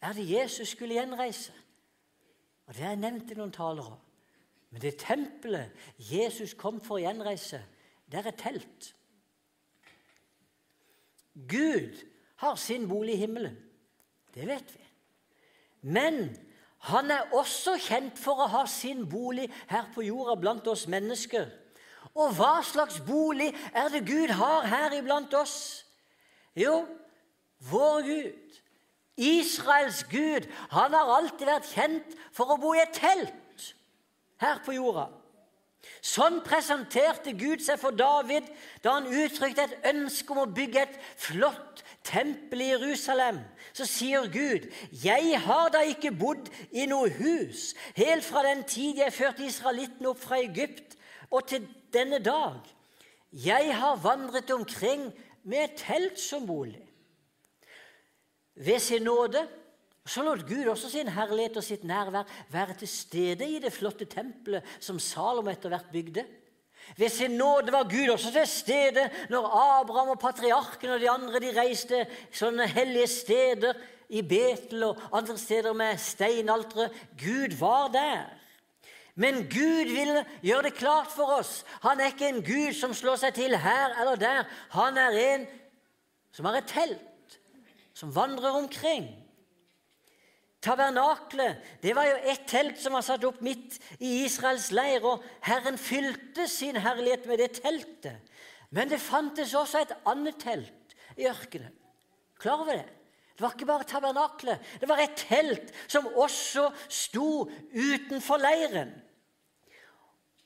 er 0.00 0.16
det 0.16 0.28
Jesus 0.28 0.72
skulle 0.72 0.96
gjenreise? 0.96 1.52
Og 2.66 2.74
Det 2.74 2.84
har 2.84 2.94
jeg 2.94 3.02
nevnt 3.02 3.30
i 3.32 3.36
noen 3.36 3.52
taler 3.52 3.92
òg. 3.92 3.98
Men 4.70 4.80
det 4.80 5.00
tempelet 5.02 5.74
Jesus 5.98 6.54
kom 6.54 6.78
for 6.80 6.96
å 6.96 7.02
gjenreise, 7.02 7.58
det 8.06 8.20
er 8.20 8.28
et 8.30 8.38
telt. 8.38 8.92
Gud 11.48 11.96
har 12.40 12.56
sin 12.56 12.88
bolig 12.88 13.14
i 13.14 13.22
himmelen. 13.24 13.56
Det 14.34 14.46
vet 14.48 14.74
vi. 14.74 14.84
Men 15.80 16.36
han 16.90 17.10
er 17.10 17.34
også 17.36 17.76
kjent 17.80 18.18
for 18.20 18.40
å 18.40 18.48
ha 18.52 18.64
sin 18.70 19.04
bolig 19.08 19.48
her 19.68 19.90
på 19.94 20.04
jorda 20.06 20.36
blant 20.40 20.68
oss 20.70 20.86
mennesker. 20.88 21.48
Og 22.14 22.32
hva 22.38 22.60
slags 22.66 22.98
bolig 23.06 23.50
er 23.76 23.90
det 23.92 24.06
Gud 24.08 24.32
har 24.34 24.66
her 24.66 24.96
iblant 24.96 25.34
oss? 25.36 25.84
Jo, 26.56 26.82
vår 27.70 28.02
Gud, 28.06 28.58
Israels 29.20 30.02
Gud, 30.08 30.48
han 30.72 30.96
har 30.96 31.12
alltid 31.18 31.46
vært 31.46 31.70
kjent 31.70 32.16
for 32.32 32.50
å 32.50 32.58
bo 32.60 32.72
i 32.74 32.82
et 32.82 32.96
telt 32.96 33.66
her 34.40 34.62
på 34.64 34.74
jorda. 34.78 35.10
Sånn 36.00 36.40
presenterte 36.44 37.32
Gud 37.36 37.60
seg 37.64 37.80
for 37.80 37.96
David 37.96 38.46
da 38.84 38.96
han 38.98 39.08
uttrykte 39.08 39.66
et 39.66 39.88
ønske 39.92 40.32
om 40.32 40.42
å 40.44 40.52
bygge 40.52 40.82
et 40.82 40.98
flott 41.20 41.82
tempel 42.06 42.62
i 42.64 42.70
Jerusalem. 42.70 43.40
Så 43.72 43.84
sier 43.84 44.28
Gud, 44.32 44.68
'Jeg 44.92 45.40
har 45.40 45.68
da 45.68 45.80
ikke 45.80 46.12
bodd 46.12 46.48
i 46.72 46.86
noe 46.86 47.08
hus' 47.08 47.74
'helt 47.96 48.24
fra 48.24 48.42
den 48.42 48.64
tid 48.64 48.96
jeg 48.96 49.12
førte 49.12 49.44
israelittene 49.44 50.08
opp 50.08 50.20
fra 50.20 50.40
Egypt 50.40 50.96
og 51.30 51.46
til 51.46 51.68
denne 51.92 52.18
dag.' 52.18 52.64
'Jeg 53.32 53.76
har 53.76 53.96
vandret 53.96 54.50
omkring 54.50 55.12
med 55.44 55.58
et 55.64 55.76
telt 55.76 56.20
som 56.20 56.46
bolig.' 56.46 56.88
Ved 58.54 58.78
sin 58.78 59.02
nåde 59.02 59.48
så 60.08 60.22
lot 60.24 60.46
Gud 60.48 60.66
også 60.72 60.88
sin 60.90 61.08
herlighet 61.12 61.58
og 61.60 61.64
sitt 61.64 61.84
nærvær 61.84 62.28
være 62.50 62.74
til 62.80 62.88
stede 62.88 63.46
i 63.46 63.58
det 63.62 63.72
flotte 63.72 64.08
tempelet 64.08 64.64
som 64.80 64.98
Salom 64.98 65.48
etter 65.52 65.68
hvert 65.68 65.92
bygde. 65.92 66.24
Ved 66.96 67.08
sin 67.08 67.36
nåde 67.38 67.72
var 67.72 67.84
Gud 67.84 68.08
også 68.08 68.32
til 68.32 68.46
stede 68.46 69.10
når 69.30 69.46
Abraham 69.46 70.08
og 70.08 70.18
patriarken 70.18 70.90
og 70.90 71.00
de 71.00 71.10
andre 71.10 71.40
de 71.40 71.52
reiste 71.60 72.06
sånne 72.32 72.66
hellige 72.66 73.06
steder 73.12 73.76
i 74.10 74.22
Betel 74.26 74.88
og 74.88 74.98
andre 75.12 75.38
steder 75.38 75.76
med 75.76 76.00
steinaltere. 76.00 76.88
Gud 77.20 77.56
var 77.60 77.88
der. 77.94 78.24
Men 79.14 79.44
Gud 79.52 79.92
ville 79.92 80.24
gjøre 80.42 80.62
det 80.62 80.74
klart 80.74 81.12
for 81.12 81.38
oss. 81.38 81.64
Han 81.84 82.00
er 82.00 82.10
ikke 82.14 82.28
en 82.28 82.44
Gud 82.44 82.72
som 82.74 82.94
slår 82.96 83.20
seg 83.20 83.36
til 83.36 83.56
her 83.58 84.00
eller 84.00 84.16
der. 84.16 84.46
Han 84.72 84.98
er 84.98 85.18
en 85.34 85.48
som 86.32 86.46
har 86.46 86.60
et 86.60 86.70
telt, 86.70 87.38
som 87.94 88.14
vandrer 88.14 88.56
omkring. 88.62 89.10
Tabernaklet 90.60 91.56
det 91.80 91.94
var 91.96 92.08
jo 92.10 92.16
et 92.28 92.44
telt 92.48 92.80
som 92.80 92.92
var 92.96 93.04
satt 93.04 93.24
opp 93.24 93.40
midt 93.44 93.78
i 93.98 94.24
Israels 94.26 94.68
leir, 94.76 95.04
og 95.08 95.24
Herren 95.46 95.78
fylte 95.80 96.44
sin 96.50 96.76
herlighet 96.76 97.24
med 97.30 97.40
det 97.40 97.54
teltet. 97.62 98.20
Men 98.70 98.90
det 98.90 99.00
fantes 99.02 99.54
også 99.56 99.80
et 99.80 99.94
annet 100.08 100.36
telt 100.38 100.96
i 101.16 101.26
ørkenen. 101.30 101.72
Klar 102.40 102.62
over 102.62 102.76
det? 102.76 102.88
Det 103.34 103.44
var 103.44 103.54
ikke 103.56 103.68
bare 103.68 103.88
tabernaklet. 103.88 104.66
Det 104.80 104.88
var 104.88 105.00
et 105.00 105.16
telt 105.16 105.72
som 105.88 106.08
også 106.12 106.66
sto 106.92 107.48
utenfor 107.72 108.40
leiren. 108.40 108.92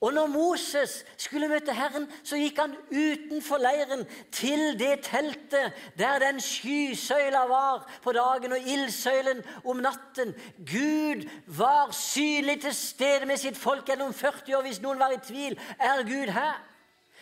Og 0.05 0.13
når 0.13 0.27
Moses 0.29 0.99
skulle 1.17 1.49
møte 1.49 1.73
Herren, 1.73 2.05
så 2.29 2.37
gikk 2.37 2.59
han 2.61 2.75
utenfor 2.91 3.63
leiren 3.63 4.03
til 4.35 4.75
det 4.77 5.07
teltet 5.07 5.73
der 5.97 6.21
den 6.21 6.43
skysøyla 6.45 7.47
var 7.49 7.87
på 8.05 8.13
dagen 8.13 8.53
og 8.53 8.69
ildsøylen 8.75 9.41
om 9.65 9.81
natten. 9.81 10.35
Gud 10.61 11.25
var 11.47 11.95
synlig 11.97 12.59
til 12.67 12.77
stede 12.77 13.31
med 13.31 13.41
sitt 13.41 13.57
folk 13.57 13.89
gjennom 13.89 14.13
40 14.13 14.59
år. 14.59 14.67
Hvis 14.69 14.83
noen 14.85 15.01
var 15.01 15.17
i 15.17 15.23
tvil, 15.25 15.57
er 15.81 16.05
Gud 16.05 16.35
her? 16.37 16.61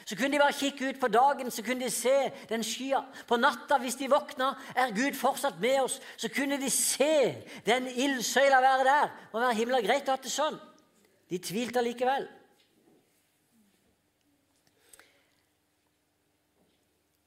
Så 0.03 0.19
kunne 0.19 0.35
de 0.35 0.43
bare 0.43 0.59
kikke 0.59 0.91
ut 0.91 1.01
på 1.01 1.15
dagen, 1.15 1.55
så 1.55 1.63
kunne 1.63 1.87
de 1.87 1.95
se 1.95 2.33
den 2.51 2.67
skya. 2.67 3.05
På 3.31 3.39
natta, 3.39 3.79
hvis 3.79 4.01
de 4.03 4.11
våkna, 4.11 4.57
er 4.75 4.91
Gud 4.91 5.15
fortsatt 5.15 5.63
med 5.63 5.85
oss. 5.85 6.01
Så 6.17 6.35
kunne 6.35 6.59
de 6.59 6.71
se 6.71 7.47
den 7.67 7.87
ildsøyla 7.87 8.59
være 8.61 8.85
der. 8.91 9.11
Det 9.17 9.33
må 9.33 9.47
være 9.47 9.61
himla 9.63 9.85
greit 9.87 10.11
å 10.11 10.17
ha 10.19 10.23
det 10.27 10.35
sånn. 10.35 10.59
De 11.31 11.39
tvilte 11.39 11.79
allikevel. 11.79 12.27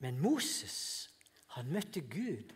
Men 0.06 0.22
Moses 0.22 1.10
han 1.56 1.72
møtte 1.74 2.04
Gud 2.06 2.52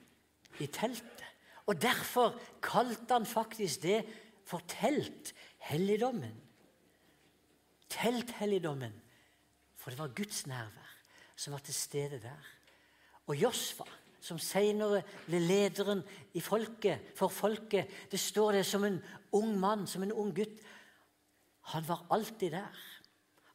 i 0.62 0.68
teltet. 0.68 1.26
Og 1.70 1.78
Derfor 1.82 2.36
kalte 2.62 3.14
han 3.14 3.26
faktisk 3.26 3.82
det 3.82 4.04
for 4.46 4.62
telthelligdommen. 4.70 6.36
Telthelligdommen. 7.90 8.94
For 9.80 9.90
det 9.90 10.00
var 10.00 10.14
Guds 10.18 10.46
nærvær 10.48 10.94
som 11.40 11.56
var 11.56 11.64
til 11.64 11.74
stede 11.74 12.20
der. 12.22 12.48
Og 13.32 13.38
Josfa, 13.38 13.86
som 14.20 14.40
senere 14.42 15.02
ble 15.26 15.40
lederen 15.40 16.02
folket, 16.44 17.14
for 17.16 17.32
folket 17.32 18.12
Det 18.12 18.20
står 18.20 18.60
det 18.60 18.66
som 18.66 18.84
en 18.84 19.00
ung 19.32 19.56
mann, 19.60 19.88
som 19.88 20.04
en 20.04 20.12
ung 20.12 20.36
gutt. 20.36 20.60
Han 21.72 21.88
var 21.88 22.06
alltid 22.12 22.52
der. 22.52 22.76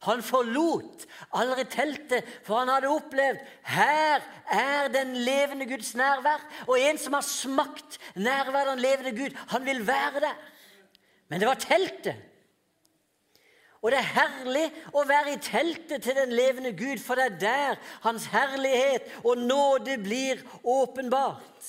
Han 0.03 0.21
forlot 0.23 1.05
aldri 1.33 1.63
teltet, 1.71 2.27
for 2.43 2.59
han 2.61 2.69
hadde 2.69 2.91
opplevd 2.91 3.39
her 3.71 4.21
er 4.51 4.91
den 4.93 5.15
levende 5.25 5.65
Guds 5.69 5.95
nærvær. 5.95 6.43
Og 6.67 6.77
en 6.79 6.99
som 7.01 7.17
har 7.17 7.25
smakt 7.25 7.97
nærværet 8.15 8.67
av 8.67 8.75
den 8.75 8.85
levende 8.85 9.15
Gud, 9.17 9.37
han 9.49 9.65
vil 9.65 9.81
være 9.87 10.19
der. 10.27 10.37
Men 11.29 11.41
det 11.41 11.47
var 11.49 11.61
teltet. 11.63 12.15
Og 13.81 13.91
det 13.93 13.99
er 14.01 14.13
herlig 14.15 14.65
å 14.97 15.03
være 15.05 15.35
i 15.35 15.41
teltet 15.45 16.01
til 16.01 16.17
den 16.17 16.31
levende 16.33 16.71
Gud, 16.73 16.97
for 17.01 17.17
det 17.17 17.25
er 17.25 17.41
der 17.41 17.81
Hans 18.01 18.25
herlighet 18.33 19.11
og 19.21 19.37
nåde 19.37 19.99
blir 20.01 20.41
åpenbart. 20.63 21.67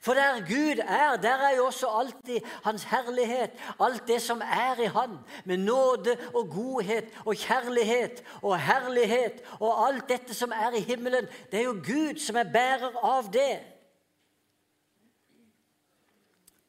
For 0.00 0.14
der 0.14 0.40
Gud 0.40 0.78
er, 0.78 1.16
der 1.16 1.34
er 1.34 1.56
jo 1.56 1.64
også 1.64 1.86
alltid 1.86 2.40
Hans 2.64 2.84
herlighet, 2.84 3.50
alt 3.80 4.08
det 4.08 4.22
som 4.22 4.40
er 4.40 4.80
i 4.80 4.86
Han, 4.86 5.18
med 5.44 5.56
nåde 5.56 6.16
og 6.34 6.48
godhet 6.48 7.04
og 7.24 7.34
kjærlighet 7.34 8.22
og 8.42 8.60
herlighet 8.60 9.42
og 9.60 9.88
alt 9.88 10.08
dette 10.08 10.34
som 10.34 10.52
er 10.52 10.76
i 10.76 10.80
himmelen. 10.80 11.26
Det 11.50 11.60
er 11.60 11.64
jo 11.64 11.72
Gud 11.72 12.18
som 12.18 12.36
er 12.36 12.52
bærer 12.52 12.96
av 13.02 13.32
det. 13.32 13.77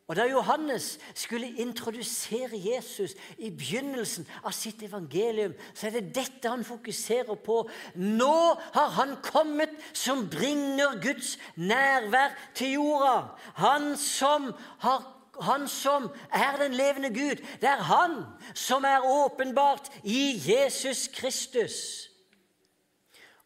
Og 0.10 0.16
Da 0.16 0.26
Johannes 0.26 1.00
skulle 1.14 1.48
introdusere 1.62 2.50
Jesus 2.54 3.12
i 3.38 3.52
begynnelsen 3.54 4.26
av 4.42 4.56
sitt 4.58 4.82
evangelium, 4.82 5.54
så 5.78 5.88
er 5.88 6.00
det 6.00 6.16
dette 6.16 6.50
han 6.50 6.66
fokuserer 6.66 7.38
på. 7.46 7.60
Nå 7.94 8.40
har 8.74 8.90
han 8.98 9.14
kommet 9.22 9.76
som 9.94 10.26
bringer 10.30 10.98
Guds 11.04 11.36
nærvær 11.56 12.34
til 12.58 12.80
jorda. 12.80 13.38
Han 13.62 13.94
som, 14.02 14.50
har, 14.82 15.06
han 15.46 15.68
som 15.70 16.10
er 16.34 16.58
den 16.58 16.74
levende 16.74 17.14
Gud. 17.14 17.46
Det 17.62 17.70
er 17.70 17.86
han 17.94 18.24
som 18.58 18.90
er 18.90 19.06
åpenbart 19.06 19.94
i 20.04 20.42
Jesus 20.42 21.08
Kristus. 21.14 22.09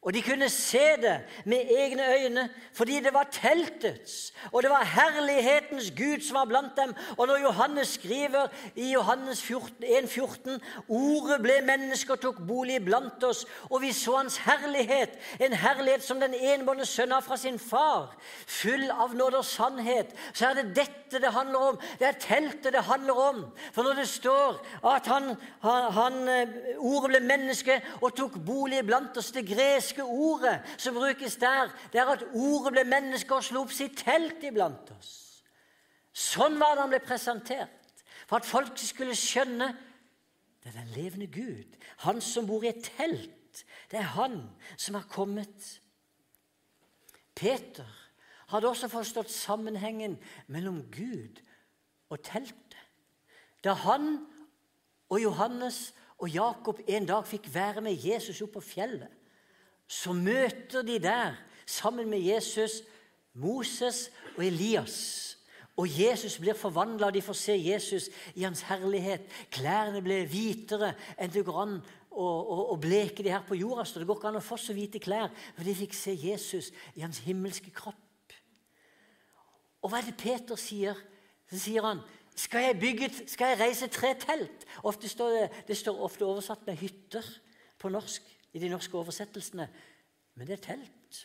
Og 0.03 0.13
de 0.13 0.21
kunne 0.21 0.49
se 0.49 0.83
det 1.01 1.19
med 1.45 1.69
egne 1.71 2.03
øyne 2.15 2.49
fordi 2.73 2.99
det 2.99 3.13
var 3.13 3.27
teltets, 3.31 4.33
og 4.51 4.63
det 4.63 4.69
var 4.69 4.83
herlighetens 4.83 5.91
Gud 5.97 6.21
som 6.27 6.35
var 6.35 6.45
blant 6.45 6.77
dem. 6.77 6.93
Og 7.17 7.27
når 7.27 7.37
Johannes 7.37 7.87
skriver 7.87 8.47
i 8.75 8.91
Johannes 8.91 9.43
1,14.: 9.51 10.59
Ordet 10.87 11.41
ble 11.41 11.59
menneske 11.61 12.13
og 12.13 12.19
tok 12.19 12.41
bolig 12.47 12.85
blant 12.85 13.23
oss, 13.23 13.45
og 13.69 13.81
vi 13.81 13.91
så 13.91 14.17
hans 14.17 14.37
herlighet, 14.37 15.09
en 15.39 15.53
herlighet 15.53 16.03
som 16.03 16.19
den 16.19 16.33
enbårne 16.33 16.85
sønn 16.85 17.11
har 17.11 17.21
fra 17.21 17.37
sin 17.37 17.59
far, 17.59 18.17
full 18.47 18.89
av 18.91 19.13
nåde 19.15 19.37
og 19.37 19.45
sannhet, 19.45 20.11
så 20.33 20.49
er 20.49 20.53
det 20.53 20.75
dette 20.75 21.21
det 21.21 21.31
handler 21.31 21.69
om. 21.69 21.79
Det 21.99 22.07
er 22.07 22.19
teltet 22.19 22.73
det 22.73 22.83
handler 22.83 23.13
om. 23.13 23.45
For 23.71 23.83
når 23.83 24.01
det 24.01 24.09
står 24.09 24.59
at 24.95 25.07
han, 25.07 25.35
han, 25.61 25.91
han 25.93 26.19
eh, 26.27 26.55
ordet 26.77 27.11
ble 27.13 27.19
menneske 27.27 27.79
og 28.01 28.15
tok 28.17 28.39
bolig 28.45 28.81
blant 28.85 29.17
oss, 29.17 29.31
det 29.31 29.45
greske 29.47 29.92
greske 29.93 30.03
ordet 30.03 30.61
som 30.77 30.95
brukes 30.95 31.35
der, 31.35 31.71
det 31.91 32.01
er 32.01 32.05
at 32.05 32.23
ordet 32.33 32.73
ble 32.73 32.83
menneske 32.83 33.35
og 33.35 33.43
slo 33.43 33.63
opp 33.63 33.71
sitt 33.71 33.97
telt 33.97 34.43
iblant 34.43 34.91
oss. 34.97 35.43
Sånn 36.13 36.59
var 36.59 36.75
det 36.75 36.81
han 36.81 36.93
ble 36.93 36.99
presentert. 36.99 38.03
For 38.27 38.37
at 38.37 38.45
folk 38.45 38.77
skulle 38.77 39.15
skjønne 39.15 39.73
det 40.63 40.71
er 40.71 40.79
den 40.79 40.93
levende 40.95 41.27
Gud. 41.27 41.75
Han 42.05 42.21
som 42.21 42.47
bor 42.47 42.63
i 42.63 42.69
et 42.69 42.85
telt. 42.97 43.65
Det 43.91 43.99
er 43.99 44.13
han 44.15 44.37
som 44.77 44.95
har 44.95 45.09
kommet. 45.11 45.81
Peter 47.35 47.89
hadde 48.47 48.69
også 48.69 48.87
forstått 48.87 49.31
sammenhengen 49.31 50.15
mellom 50.47 50.85
Gud 50.91 51.41
og 52.09 52.21
teltet. 52.23 52.79
Da 53.63 53.73
han 53.73 54.23
og 55.09 55.19
Johannes 55.19 55.93
og 56.17 56.31
Jakob 56.31 56.79
en 56.87 57.05
dag 57.05 57.27
fikk 57.27 57.49
være 57.53 57.83
med 57.83 57.99
Jesus 57.99 58.41
opp 58.45 58.55
på 58.55 58.63
fjellet, 58.63 59.11
så 59.87 60.13
møter 60.13 60.81
de 60.81 60.99
der, 60.99 61.35
sammen 61.65 62.09
med 62.09 62.19
Jesus, 62.19 62.81
Moses 63.33 64.11
og 64.37 64.45
Elias. 64.45 65.29
Og 65.77 65.89
Jesus 65.89 66.37
blir 66.37 66.53
forvandla, 66.53 67.09
de 67.09 67.21
får 67.21 67.37
se 67.37 67.53
Jesus 67.57 68.09
i 68.35 68.43
hans 68.45 68.61
herlighet. 68.67 69.25
Klærne 69.51 70.03
blir 70.05 70.27
hvitere 70.29 70.91
enn 71.17 71.33
det 71.33 71.45
går 71.45 71.61
an 71.63 71.79
å, 72.13 72.77
bleke 72.77 73.25
de 73.25 73.31
her 73.33 73.45
på 73.47 73.57
jorda. 73.57 73.85
Så 73.85 74.01
det 74.01 74.07
går 74.09 74.19
ikke 74.19 74.29
an 74.29 74.41
å 74.41 74.45
få 74.45 74.57
så 74.61 74.75
hvite 74.77 75.01
klær, 75.01 75.33
for 75.55 75.65
de 75.65 75.73
fikk 75.77 75.97
se 75.97 76.13
Jesus 76.13 76.69
i 76.93 77.01
hans 77.01 77.23
himmelske 77.25 77.73
kropp. 77.73 77.97
Og 79.83 79.91
hva 79.91 79.99
er 79.99 80.11
det 80.11 80.19
Peter 80.19 80.59
sier? 80.59 80.99
Så 81.49 81.65
sier 81.65 81.85
han 81.85 82.03
skal 82.37 82.63
jeg, 82.65 82.77
bygge, 82.81 83.09
skal 83.29 83.51
jeg 83.51 83.59
reise 83.59 83.89
tre 83.93 84.13
telt? 84.17 84.63
Ofte 84.89 85.09
står 85.09 85.35
det, 85.35 85.49
det 85.67 85.77
står 85.77 85.99
ofte 86.01 86.25
oversatt 86.25 86.63
med 86.65 86.79
hytter 86.79 87.25
på 87.81 87.91
norsk 87.93 88.29
i 88.53 88.61
de 88.61 88.69
norske 88.71 88.97
oversettelsene. 88.97 89.67
Men 90.35 90.47
det 90.47 90.57
er 90.57 90.65
telt. 90.67 91.21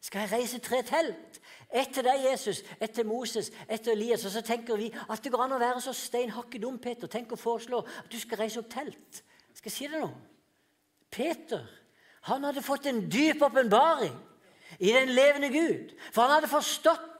Skal 0.00 0.24
jeg 0.24 0.32
reise 0.32 0.60
tre 0.62 0.82
telt? 0.86 1.40
Ett 1.68 1.90
til 1.92 2.06
deg, 2.06 2.22
Jesus, 2.30 2.62
ett 2.80 2.94
til 2.96 3.06
Moses, 3.06 3.50
ett 3.68 3.82
til 3.84 3.96
Elias. 3.96 4.24
Og 4.24 4.32
så 4.32 4.42
tenker 4.46 4.78
vi 4.78 4.92
at 4.94 5.24
det 5.24 5.32
går 5.32 5.42
an 5.44 5.56
å 5.56 5.60
være 5.60 5.82
så 5.84 5.92
steinhakke 5.96 6.60
dum, 6.62 6.78
Peter. 6.80 7.10
Tenk 7.10 7.34
å 7.34 7.40
foreslå 7.40 7.82
at 7.82 8.08
du 8.12 8.16
skal 8.20 8.44
reise 8.44 8.62
opp 8.62 8.70
telt. 8.72 9.22
Skal 9.52 9.72
jeg 9.72 9.76
si 9.76 9.90
det 9.90 10.00
nå? 10.00 10.12
Peter 11.10 11.66
han 12.28 12.44
hadde 12.44 12.64
fått 12.64 12.88
en 12.90 13.04
dyp 13.10 13.42
åpenbaring 13.46 14.14
i 14.78 14.92
den 14.92 15.12
levende 15.16 15.48
Gud. 15.52 15.94
For 16.12 16.24
han 16.24 16.36
hadde 16.36 16.50
forstått 16.50 17.17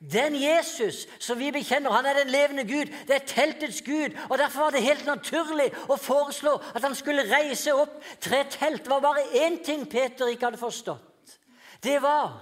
den 0.00 0.34
Jesus 0.34 1.04
som 1.20 1.38
vi 1.38 1.50
bekjenner, 1.52 1.92
han 1.92 2.06
er 2.08 2.22
den 2.22 2.30
levende 2.32 2.64
Gud. 2.64 2.88
Det 3.06 3.14
er 3.14 3.26
teltets 3.26 3.82
Gud. 3.84 4.16
og 4.30 4.38
Derfor 4.38 4.60
var 4.60 4.70
det 4.70 4.82
helt 4.82 5.06
naturlig 5.06 5.68
å 5.92 5.96
foreslå 6.00 6.54
at 6.74 6.82
han 6.82 6.96
skulle 6.96 7.28
reise 7.28 7.74
opp 7.76 8.00
tre 8.20 8.44
telt. 8.50 8.84
Det 8.84 8.90
var 8.90 9.04
bare 9.04 9.26
én 9.44 9.60
ting 9.64 9.84
Peter 9.90 10.30
ikke 10.32 10.48
hadde 10.48 10.62
forstått. 10.62 11.36
Det 11.84 11.98
var 12.02 12.40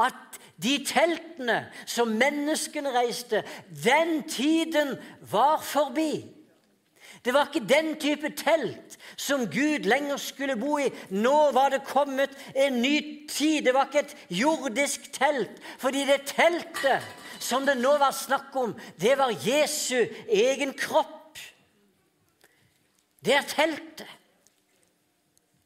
at 0.00 0.40
de 0.62 0.78
teltene 0.88 1.66
som 1.86 2.08
menneskene 2.08 2.92
reiste, 2.94 3.42
den 3.84 4.22
tiden 4.28 4.96
var 5.30 5.60
forbi. 5.60 6.24
Det 7.24 7.34
var 7.34 7.46
ikke 7.46 7.68
den 7.68 7.94
type 8.00 8.30
telt 8.36 8.98
som 9.16 9.46
Gud 9.46 9.86
lenger 9.86 10.16
skulle 10.16 10.56
bo 10.58 10.78
i. 10.82 10.88
Nå 11.10 11.52
var 11.54 11.70
det 11.70 11.84
kommet 11.86 12.30
en 12.56 12.80
ny 12.82 13.28
tid. 13.30 13.62
Det 13.62 13.74
var 13.74 13.86
ikke 13.86 14.02
et 14.02 14.16
jordisk 14.42 15.12
telt. 15.14 15.62
Fordi 15.78 16.02
det 16.08 16.24
teltet 16.26 17.06
som 17.42 17.66
det 17.66 17.76
nå 17.78 17.94
var 17.98 18.14
snakk 18.14 18.56
om, 18.58 18.74
det 19.00 19.14
var 19.18 19.34
Jesu 19.46 20.02
egen 20.28 20.74
kropp. 20.78 21.38
Det 23.22 23.34
er 23.34 23.46
teltet. 23.46 24.10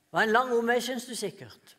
Det 0.06 0.12
var 0.12 0.28
en 0.28 0.32
lang 0.36 0.52
omvei, 0.52 0.80
syns 0.80 1.08
du 1.08 1.14
sikkert. 1.16 1.76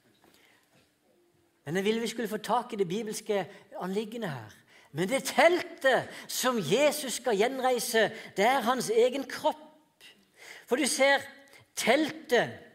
Men 1.66 1.76
jeg 1.76 1.86
ville 1.86 2.02
vi 2.02 2.08
skulle 2.08 2.32
få 2.32 2.38
tak 2.38 2.74
i 2.74 2.80
det 2.82 2.88
bibelske 2.88 3.46
anliggende 3.82 4.30
her. 4.30 4.58
Men 4.92 5.10
det 5.10 5.24
teltet 5.24 6.10
som 6.28 6.58
Jesus 6.58 7.20
skal 7.20 7.38
gjenreise, 7.38 8.10
det 8.38 8.46
er 8.46 8.66
hans 8.66 8.90
egen 8.90 9.26
kropp. 9.30 9.67
For 10.68 10.76
du 10.76 10.86
ser, 10.86 11.24
teltet 11.80 12.67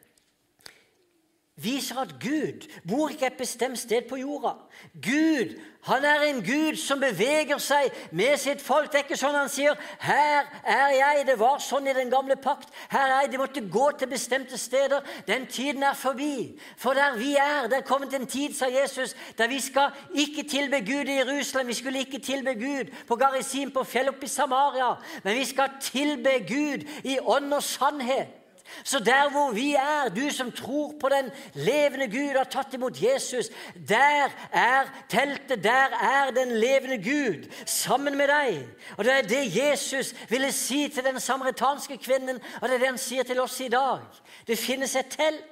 viser 1.62 2.00
at 2.02 2.14
Gud 2.20 2.68
bor 2.88 3.08
ikke 3.08 3.26
et 3.26 3.38
bestemt 3.38 3.78
sted 3.78 4.08
på 4.08 4.16
jorda. 4.16 4.56
Gud 5.02 5.56
han 5.82 6.04
er 6.04 6.20
en 6.28 6.44
Gud 6.46 6.76
som 6.78 7.00
beveger 7.02 7.58
seg 7.58 7.90
med 8.14 8.36
sitt 8.38 8.60
folk. 8.62 8.86
Det 8.92 9.00
er 9.00 9.02
ikke 9.02 9.16
sånn 9.18 9.34
han 9.34 9.48
sier 9.50 9.74
'Her 9.98 10.46
er 10.62 10.92
jeg'. 10.94 11.26
Det 11.26 11.38
var 11.38 11.58
sånn 11.58 11.88
i 11.88 11.92
den 11.92 12.10
gamle 12.10 12.36
pakt. 12.36 12.68
Her 12.88 13.00
er 13.00 13.20
jeg. 13.22 13.32
De 13.32 13.38
måtte 13.38 13.70
gå 13.70 13.90
til 13.98 14.06
bestemte 14.06 14.58
steder. 14.58 15.00
Den 15.26 15.46
tiden 15.46 15.82
er 15.82 15.94
forbi. 15.94 16.60
For 16.76 16.94
der 16.94 17.16
vi 17.16 17.34
er, 17.34 17.66
det 17.66 17.78
er 17.78 17.88
kommet 17.88 18.14
en 18.14 18.26
tid, 18.26 18.54
sa 18.54 18.66
Jesus, 18.66 19.16
der 19.38 19.48
vi 19.48 19.60
skal 19.60 19.90
ikke 20.14 20.48
tilbe 20.48 20.80
Gud 20.80 21.08
i 21.08 21.18
Jerusalem. 21.18 21.66
Vi 21.66 21.74
skulle 21.74 21.98
ikke 21.98 22.18
tilbe 22.18 22.54
Gud 22.54 22.94
på 23.08 23.16
Garisim, 23.16 23.70
på 23.70 23.84
fjellet 23.84 24.14
oppe 24.14 24.24
i 24.24 24.28
Samaria. 24.28 24.94
Men 25.24 25.36
vi 25.36 25.44
skal 25.44 25.70
tilbe 25.80 26.30
Gud 26.46 26.86
i 27.04 27.18
ånd 27.18 27.54
og 27.54 27.62
sannhet. 27.62 28.41
Så 28.84 28.98
der 28.98 29.30
hvor 29.30 29.52
vi 29.52 29.74
er, 29.74 30.08
du 30.08 30.30
som 30.30 30.52
tror 30.52 30.94
på 31.00 31.08
den 31.08 31.30
levende 31.54 32.08
Gud 32.10 32.34
og 32.34 32.40
har 32.40 32.50
tatt 32.50 32.74
imot 32.74 33.02
Jesus, 33.02 33.50
der 33.88 34.30
er 34.52 34.90
teltet, 35.08 35.64
der 35.64 35.96
er 36.02 36.30
den 36.30 36.56
levende 36.56 36.98
Gud 37.02 37.48
sammen 37.66 38.16
med 38.16 38.28
deg. 38.28 38.66
Og 38.96 39.04
Det 39.04 39.12
er 39.12 39.22
det 39.22 39.56
Jesus 39.56 40.14
ville 40.28 40.52
si 40.52 40.88
til 40.88 41.04
den 41.04 41.20
samaritanske 41.20 41.96
kvinnen, 41.96 42.40
og 42.60 42.68
det 42.68 42.74
er 42.74 42.78
det 42.78 42.92
han 42.94 42.98
sier 42.98 43.22
til 43.22 43.40
oss 43.40 43.60
i 43.60 43.68
dag. 43.68 44.00
Det 44.46 44.58
finnes 44.58 44.96
et 44.96 45.10
telt. 45.10 45.48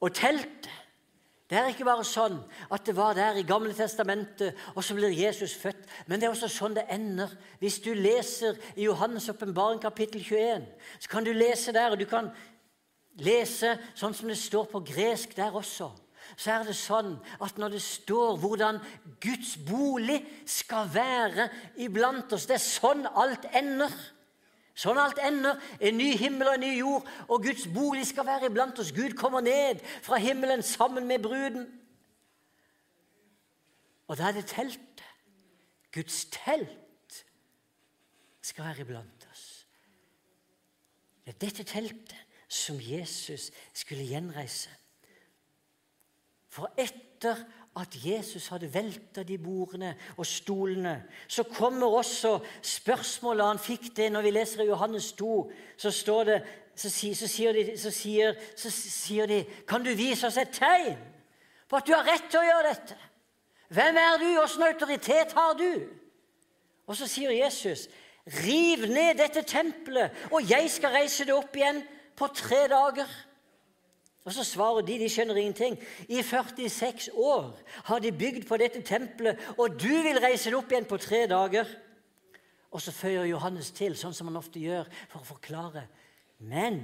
Og 0.00 0.14
teltet 0.14 0.70
det 1.48 1.56
er 1.56 1.70
ikke 1.72 1.86
bare 1.88 2.04
sånn 2.04 2.36
at 2.68 2.84
det 2.84 2.92
var 2.96 3.14
der 3.16 3.38
i 3.40 3.46
Gamle 3.48 3.72
Testamentet, 3.72 4.56
og 4.76 4.84
så 4.84 4.92
blir 4.96 5.14
Jesus 5.16 5.54
født. 5.56 5.86
Men 6.06 6.20
det 6.20 6.28
er 6.28 6.34
også 6.34 6.50
sånn 6.52 6.76
det 6.76 6.84
ender. 6.92 7.32
Hvis 7.62 7.78
du 7.80 7.94
leser 7.96 8.58
i 8.76 8.84
Johannes' 8.84 9.30
åpenbaring 9.32 9.80
kapittel 9.80 10.20
21, 10.20 10.66
så 11.00 11.08
kan 11.08 11.24
du 11.24 11.32
lese 11.32 11.72
der, 11.72 11.94
og 11.94 12.00
du 12.00 12.04
kan 12.08 12.28
lese 13.24 13.78
sånn 13.96 14.12
som 14.14 14.28
det 14.28 14.36
står 14.36 14.68
på 14.68 14.84
gresk 14.92 15.32
der 15.38 15.56
også. 15.56 15.88
Så 16.36 16.52
er 16.52 16.68
det 16.68 16.76
sånn 16.76 17.14
at 17.40 17.56
når 17.56 17.78
det 17.78 17.80
står 17.80 18.36
hvordan 18.42 18.82
Guds 19.22 19.54
bolig 19.64 20.18
skal 20.44 20.90
være 20.92 21.48
iblant 21.80 22.34
oss 22.36 22.44
Det 22.44 22.58
er 22.58 22.64
sånn 22.64 23.06
alt 23.08 23.48
ender. 23.56 23.94
Sånn 24.78 24.98
alt 25.00 25.18
ender. 25.18 25.58
En 25.82 25.96
ny 25.98 26.12
himmel 26.20 26.52
og 26.52 26.58
en 26.58 26.62
ny 26.62 26.72
jord. 26.78 27.06
Og 27.26 27.42
Guds 27.42 27.66
bolig 27.74 28.06
skal 28.06 28.28
være 28.28 28.50
iblant 28.50 28.78
oss. 28.78 28.94
Gud 28.94 29.16
kommer 29.18 29.42
ned 29.42 29.82
fra 30.06 30.20
himmelen 30.22 30.62
sammen 30.62 31.08
med 31.08 31.24
bruden. 31.24 31.66
Og 34.08 34.16
da 34.20 34.28
er 34.28 34.38
det 34.38 34.46
teltet. 34.52 35.02
Guds 35.94 36.26
telt 36.30 37.22
skal 38.44 38.68
være 38.68 38.86
iblant 38.86 39.26
oss. 39.32 39.46
Det 41.26 41.34
er 41.34 41.40
dette 41.42 41.66
teltet 41.66 42.16
som 42.48 42.78
Jesus 42.80 43.50
skulle 43.76 44.06
gjenreise. 44.06 44.70
For 46.48 46.70
etter 46.80 47.42
at 47.80 47.94
Jesus 48.04 48.48
hadde 48.52 48.70
velta 48.74 49.22
de 49.22 49.38
bordene 49.38 49.94
og 50.16 50.26
stolene, 50.26 51.02
så 51.28 51.42
kommer 51.42 51.86
også 51.86 52.38
spørsmålet 52.62 53.46
Han 53.46 53.60
fikk 53.62 53.90
det 53.96 54.08
når 54.12 54.26
vi 54.26 54.30
leser 54.30 54.62
i 54.64 54.68
Johannes 54.68 55.12
2. 55.12 55.50
Så, 55.76 55.90
det, 56.26 56.40
så, 56.74 56.90
så, 56.90 57.28
sier 57.28 57.52
de, 57.52 57.64
så, 57.78 57.90
sier, 57.90 58.34
sier 58.56 59.26
de 59.26 59.44
Kan 59.68 59.84
du 59.84 59.94
vise 59.94 60.26
oss 60.26 60.36
et 60.36 60.54
tegn 60.54 60.98
på 61.68 61.76
at 61.76 61.86
du 61.86 61.92
har 61.92 62.06
rett 62.08 62.30
til 62.30 62.40
å 62.40 62.48
gjøre 62.48 62.72
dette? 62.72 62.98
Hvem 63.68 63.96
er 64.00 64.20
du? 64.22 64.28
Åssen 64.40 64.64
autoritet 64.64 65.34
har 65.36 65.54
du? 65.58 65.72
Og 66.88 66.96
så 66.96 67.06
sier 67.06 67.34
Jesus, 67.36 67.86
riv 68.42 68.86
ned 68.88 69.18
dette 69.20 69.42
tempelet, 69.44 70.14
og 70.32 70.44
jeg 70.48 70.70
skal 70.72 70.94
reise 70.96 71.26
det 71.28 71.36
opp 71.36 71.56
igjen 71.56 71.82
på 72.16 72.30
tre 72.32 72.64
dager. 72.70 73.10
Og 74.28 74.34
så 74.36 74.44
svarer 74.44 74.84
de 74.84 74.98
de 75.00 75.08
skjønner 75.08 75.38
ingenting. 75.40 75.78
I 76.12 76.20
46 76.22 77.08
år 77.16 77.46
har 77.88 78.02
de 78.04 78.12
bygd 78.12 78.44
på 78.48 78.58
dette 78.60 78.82
tempelet, 78.84 79.40
og 79.56 79.78
du 79.80 79.88
vil 80.04 80.20
reise 80.20 80.50
det 80.52 80.58
opp 80.58 80.72
igjen 80.72 80.88
på 80.88 80.98
tre 81.00 81.22
dager. 81.30 81.70
Og 82.68 82.82
så 82.84 82.92
føyer 82.92 83.24
Johannes 83.30 83.70
til, 83.72 83.96
sånn 83.96 84.12
som 84.12 84.28
han 84.28 84.36
ofte 84.36 84.60
gjør, 84.60 84.90
for 85.08 85.22
å 85.22 85.30
forklare. 85.30 85.86
Men 86.44 86.82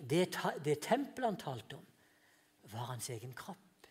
det, 0.00 0.30
det 0.64 0.78
tempelet 0.86 1.28
han 1.28 1.40
talte 1.42 1.76
om, 1.76 1.84
var 2.72 2.94
hans 2.94 3.10
egen 3.12 3.36
kropp. 3.36 3.90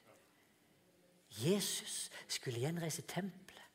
Jesus 1.38 2.08
skulle 2.26 2.64
gjenreise 2.64 3.06
tempelet. 3.06 3.70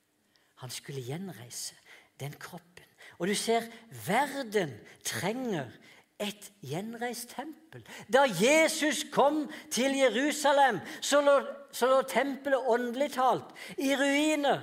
Han 0.65 0.75
skulle 0.75 1.07
gjenreise 1.07 1.79
den 2.19 2.35
kroppen. 2.35 2.91
Og 3.23 3.31
du 3.31 3.37
ser, 3.39 3.69
verden 4.07 4.75
trenger 5.07 5.71
et 6.21 6.53
gjenreist 6.63 7.35
tempel. 7.37 7.83
Da 8.13 8.25
Jesus 8.29 9.05
kom 9.13 9.51
til 9.71 9.97
Jerusalem, 9.97 10.81
så 11.01 11.21
lå, 11.21 11.41
så 11.73 11.89
lå 11.91 12.03
tempelet 12.09 12.69
åndelig 12.69 13.13
talt 13.17 13.55
i 13.79 13.95
ruiner. 13.97 14.63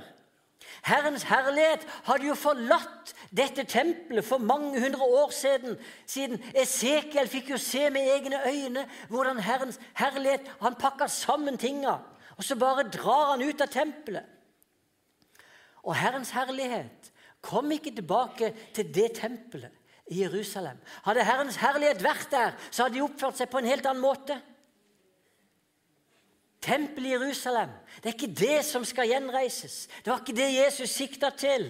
Herrens 0.85 1.25
herlighet 1.27 1.83
hadde 2.07 2.27
jo 2.29 2.35
forlatt 2.37 3.13
dette 3.35 3.65
tempelet 3.67 4.25
for 4.25 4.37
mange 4.37 4.79
hundre 4.79 5.03
år 5.03 5.33
siden. 5.35 5.77
siden. 6.05 6.39
Esekiel 6.55 7.27
fikk 7.27 7.49
jo 7.53 7.57
se 7.57 7.89
med 7.89 8.07
egne 8.13 8.39
øyne 8.47 8.85
hvordan 9.09 9.39
Herrens 9.39 9.79
herlighet 9.93 10.47
Han 10.61 10.75
pakka 10.75 11.07
sammen 11.07 11.57
tinga, 11.57 11.97
og 12.37 12.43
så 12.43 12.55
bare 12.55 12.87
drar 12.87 13.31
han 13.31 13.43
ut 13.43 13.61
av 13.61 13.67
tempelet. 13.67 14.23
Og 15.83 15.95
Herrens 15.95 16.29
herlighet 16.29 17.11
kom 17.41 17.71
ikke 17.71 17.95
tilbake 17.95 18.53
til 18.73 18.95
det 18.95 19.11
tempelet 19.19 19.78
i 20.09 20.21
Jerusalem. 20.23 20.79
Hadde 21.05 21.25
Herrens 21.25 21.59
herlighet 21.61 22.01
vært 22.03 22.31
der, 22.33 22.55
så 22.71 22.85
hadde 22.85 22.97
de 22.97 23.05
oppført 23.05 23.37
seg 23.39 23.49
på 23.51 23.61
en 23.61 23.69
helt 23.69 23.85
annen 23.85 24.03
måte. 24.03 24.39
Tempelet 26.59 27.07
i 27.07 27.13
Jerusalem, 27.13 27.71
det 28.01 28.09
er 28.09 28.17
ikke 28.17 28.39
det 28.41 28.57
som 28.67 28.83
skal 28.87 29.07
gjenreises. 29.07 29.85
Det 30.03 30.11
var 30.11 30.23
ikke 30.23 30.35
det 30.41 30.49
Jesus 30.51 30.91
sikta 30.91 31.31
til. 31.31 31.69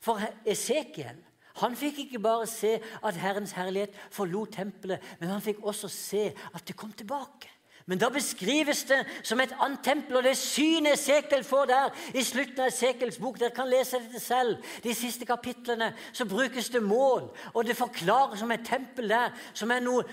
For 0.00 0.20
Esekiel 0.48 1.18
han 1.60 1.76
fikk 1.76 2.04
ikke 2.04 2.20
bare 2.22 2.46
se 2.48 2.76
at 2.80 3.16
Herrens 3.20 3.52
herlighet 3.52 3.96
forlot 4.14 4.54
tempelet, 4.56 5.02
men 5.20 5.32
han 5.32 5.42
fikk 5.44 5.60
også 5.66 5.90
se 5.92 6.28
at 6.30 6.62
det 6.66 6.76
kom 6.78 6.92
tilbake. 6.96 7.50
Men 7.90 7.98
da 7.98 8.06
beskrives 8.14 8.84
det 8.86 9.00
som 9.26 9.40
et 9.42 9.50
annet 9.58 9.80
tempel, 9.82 10.20
og 10.20 10.22
det 10.22 10.36
synet 10.38 10.92
Esekiel 10.94 11.42
får 11.42 11.64
der 11.66 11.96
i 12.14 12.22
slutten 12.22 12.60
av 12.62 12.68
Esekiels 12.70 13.16
bok 13.18 13.40
Dere 13.40 13.50
kan 13.50 13.66
lese 13.66 13.98
dette 13.98 14.20
selv. 14.22 14.60
De 14.84 14.92
siste 14.94 15.26
kapitlene 15.26 15.88
så 16.12 16.22
brukes 16.30 16.68
det 16.70 16.84
mål, 16.86 17.26
og 17.50 17.64
det 17.66 17.74
forklares 17.74 18.38
som 18.38 18.52
et 18.54 18.62
tempel 18.62 19.10
der 19.10 19.34
som 19.58 19.74
er 19.74 19.82
noe 19.82 20.04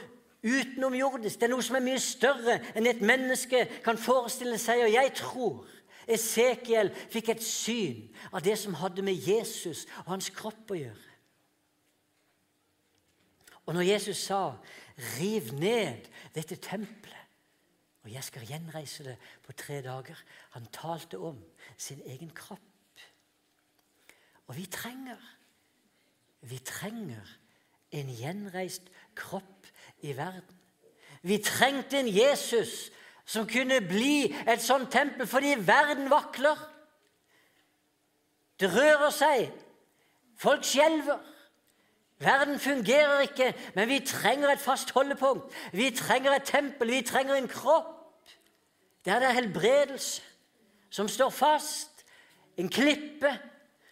utenomjordisk. 0.42 1.38
Det 1.38 1.46
er 1.46 1.54
noe 1.54 1.66
som 1.68 1.78
er 1.78 1.86
mye 1.86 2.02
større 2.02 2.56
enn 2.74 2.90
et 2.90 3.04
menneske 3.06 3.68
kan 3.86 4.02
forestille 4.02 4.58
seg. 4.58 4.82
Og 4.88 4.96
jeg 4.96 5.13
tror 5.22 5.68
Esekiel 6.18 6.90
fikk 7.13 7.30
et 7.36 7.46
syn 7.46 8.08
av 8.32 8.42
det 8.42 8.58
som 8.58 8.80
hadde 8.82 9.06
med 9.06 9.22
Jesus 9.22 9.86
og 10.02 10.16
hans 10.16 10.32
kropp 10.34 10.74
å 10.74 10.80
gjøre. 10.82 11.13
Og 13.68 13.78
når 13.78 13.86
Jesus 13.92 14.18
sa 14.18 14.56
'riv 14.98 15.54
ned 15.54 16.10
dette 16.34 16.56
tempelet', 16.56 17.07
og 18.08 18.13
jeg 18.13 18.24
skal 18.24 18.46
gjenreise 18.48 19.04
det 19.04 19.17
på 19.43 19.52
tre 19.52 19.82
dager. 19.84 20.15
Han 20.56 20.67
talte 20.72 21.17
om 21.20 21.41
sin 21.78 22.00
egen 22.06 22.30
kropp. 22.36 22.62
Og 24.48 24.56
vi 24.56 24.65
trenger 24.65 25.34
Vi 26.41 26.60
trenger 26.60 27.26
en 27.91 28.10
gjenreist 28.10 28.84
kropp 29.15 29.67
i 30.00 30.13
verden. 30.17 30.60
Vi 31.22 31.38
trengte 31.43 32.00
en 32.00 32.08
Jesus 32.08 32.91
som 33.26 33.48
kunne 33.48 33.82
bli 33.82 34.30
et 34.48 34.62
sånt 34.62 34.91
tempel, 34.91 35.28
fordi 35.28 35.56
verden 35.67 36.10
vakler. 36.10 36.62
Det 38.60 38.70
rører 38.76 39.10
seg. 39.10 39.52
Folk 40.38 40.63
skjelver. 40.63 41.20
Verden 42.20 42.60
fungerer 42.60 43.20
ikke, 43.20 43.54
men 43.76 43.89
vi 43.89 44.00
trenger 44.06 44.50
et 44.54 44.62
fast 44.62 44.91
holdepunkt. 44.91 45.54
Vi 45.74 45.89
trenger 45.91 46.38
et 46.38 46.43
tempel, 46.43 46.91
vi 46.91 47.02
trenger 47.02 47.36
en 47.36 47.48
kropp. 47.48 47.97
Der 49.08 49.20
det 49.20 49.30
er 49.30 49.39
helbredelse 49.39 50.22
som 50.89 51.08
står 51.08 51.30
fast. 51.30 52.06
En 52.58 52.70
klippe 52.70 53.32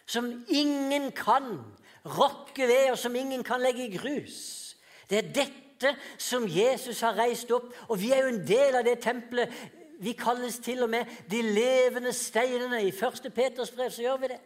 som 0.05 0.45
ingen 0.49 1.11
kan 1.11 1.61
rokke 2.05 2.67
ved, 2.67 2.91
og 2.91 2.97
som 2.97 3.15
ingen 3.15 3.43
kan 3.43 3.61
legge 3.61 3.87
i 3.87 3.97
grus. 3.97 4.75
Det 5.09 5.17
er 5.17 5.33
dette 5.33 5.95
som 6.17 6.47
Jesus 6.49 6.99
har 7.01 7.15
reist 7.17 7.51
opp, 7.51 7.71
og 7.87 8.01
vi 8.01 8.11
er 8.11 8.25
jo 8.25 8.33
en 8.33 8.47
del 8.47 8.75
av 8.75 8.83
det 8.83 8.99
tempelet. 8.99 9.53
Vi 9.99 10.11
kalles 10.19 10.59
til 10.59 10.83
og 10.83 10.89
med 10.89 11.05
de 11.31 11.41
levende 11.41 12.13
steinene. 12.13 12.83
I 12.83 12.91
1. 12.91 13.31
Peters 13.35 13.71
brev 13.71 13.91
så 13.91 14.01
gjør 14.01 14.17
vi 14.17 14.31
det. 14.33 14.39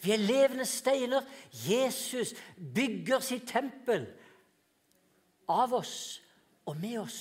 Vi 0.00 0.12
er 0.12 0.22
levende 0.24 0.64
steiner. 0.64 1.20
Jesus 1.52 2.32
bygger 2.74 3.20
sitt 3.20 3.44
tempel 3.50 4.06
av 5.48 5.74
oss 5.76 6.22
og 6.64 6.80
med 6.80 6.98
oss. 6.98 7.20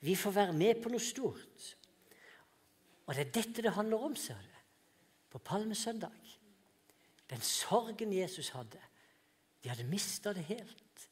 Vi 0.00 0.14
får 0.14 0.30
være 0.30 0.52
med 0.52 0.82
på 0.82 0.92
noe 0.92 1.00
stort. 1.00 1.72
Og 3.06 3.14
det 3.14 3.26
er 3.26 3.34
dette 3.36 3.62
det 3.62 3.74
handler 3.76 4.06
om, 4.06 4.16
ser 4.16 4.40
du, 4.40 4.50
på 5.30 5.38
palmesøndag. 5.38 6.38
Den 7.30 7.40
sorgen 7.40 8.12
Jesus 8.12 8.48
hadde. 8.54 8.80
De 9.62 9.68
hadde 9.68 9.88
mista 9.88 10.32
det 10.32 10.44
helt. 10.44 11.10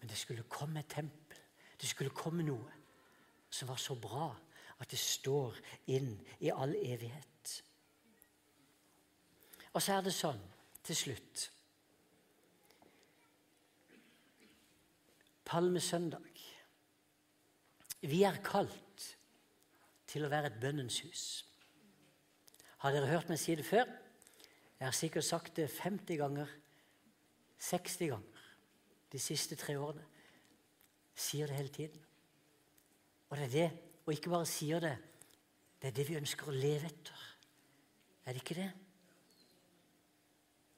Men 0.00 0.08
det 0.08 0.18
skulle 0.18 0.42
komme 0.48 0.80
et 0.80 0.88
tempel. 0.88 1.38
Det 1.80 1.88
skulle 1.88 2.10
komme 2.10 2.44
noe 2.44 2.72
som 3.50 3.68
var 3.68 3.80
så 3.80 3.94
bra 3.94 4.28
at 4.80 4.90
det 4.90 4.98
står 4.98 5.58
inn 5.94 6.14
i 6.40 6.50
all 6.50 6.74
evighet. 6.76 7.52
Og 9.74 9.82
så 9.82 9.96
er 9.96 10.06
det 10.06 10.14
sånn 10.14 10.40
til 10.84 10.98
slutt 10.98 11.50
Palmesøndag. 15.44 16.40
Vi 18.08 18.22
er 18.26 18.40
kalt 18.42 19.04
til 20.14 20.26
å 20.26 20.30
være 20.30 20.52
et 20.52 20.60
bønnens 20.62 21.00
hus. 21.02 21.24
Har 22.84 22.94
dere 22.94 23.10
hørt 23.10 23.30
meg 23.32 23.40
si 23.40 23.56
det 23.58 23.66
før? 23.66 23.88
Jeg 24.78 24.86
har 24.86 24.94
sikkert 24.94 25.26
sagt 25.26 25.56
det 25.58 25.66
50 25.72 26.20
ganger, 26.20 26.50
60 27.58 28.12
ganger 28.12 28.44
de 29.10 29.20
siste 29.22 29.58
tre 29.58 29.74
årene. 29.80 30.04
Sier 31.18 31.50
det 31.50 31.58
hele 31.58 31.74
tiden. 31.74 32.00
Og 33.30 33.38
det 33.38 33.46
er 33.48 33.54
det, 33.54 33.68
og 34.04 34.14
ikke 34.14 34.30
bare 34.30 34.46
sier 34.46 34.82
det, 34.82 34.94
det 35.82 35.90
er 35.90 35.96
det 35.98 36.06
vi 36.08 36.18
ønsker 36.18 36.50
å 36.50 36.54
leve 36.54 36.90
etter. 36.90 37.22
Er 38.24 38.34
det 38.34 38.42
ikke 38.42 38.58
det? 38.58 38.70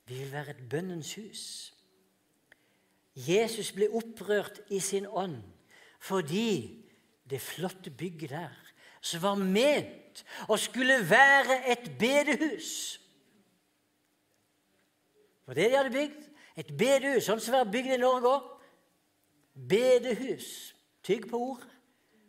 Vi 0.06 0.20
vil 0.20 0.32
være 0.32 0.54
et 0.54 0.62
bønnens 0.70 1.12
hus. 1.18 1.42
Jesus 3.16 3.72
ble 3.76 3.90
opprørt 3.96 4.62
i 4.72 4.80
sin 4.80 5.08
ånd 5.08 5.42
fordi 6.06 6.84
det 7.26 7.40
flotte 7.42 7.90
bygget 7.90 8.30
der 8.30 8.65
som 9.06 9.22
var 9.22 9.40
ment 9.40 10.24
å 10.50 10.58
skulle 10.58 10.98
være 11.06 11.60
et 11.70 11.90
bedehus. 12.00 12.70
For 15.46 15.54
det 15.54 15.70
de 15.70 15.78
hadde 15.78 15.94
bygd. 15.94 16.22
Et 16.56 16.72
bedehus, 16.78 17.26
sånn 17.28 17.42
som 17.42 17.54
er 17.58 17.68
bygd 17.70 17.94
i 17.94 18.00
Norge 18.00 18.32
òg. 18.32 18.52
Bedehus. 19.70 20.48
Tygg 21.06 21.28
på 21.30 21.38
ordet. 21.52 21.70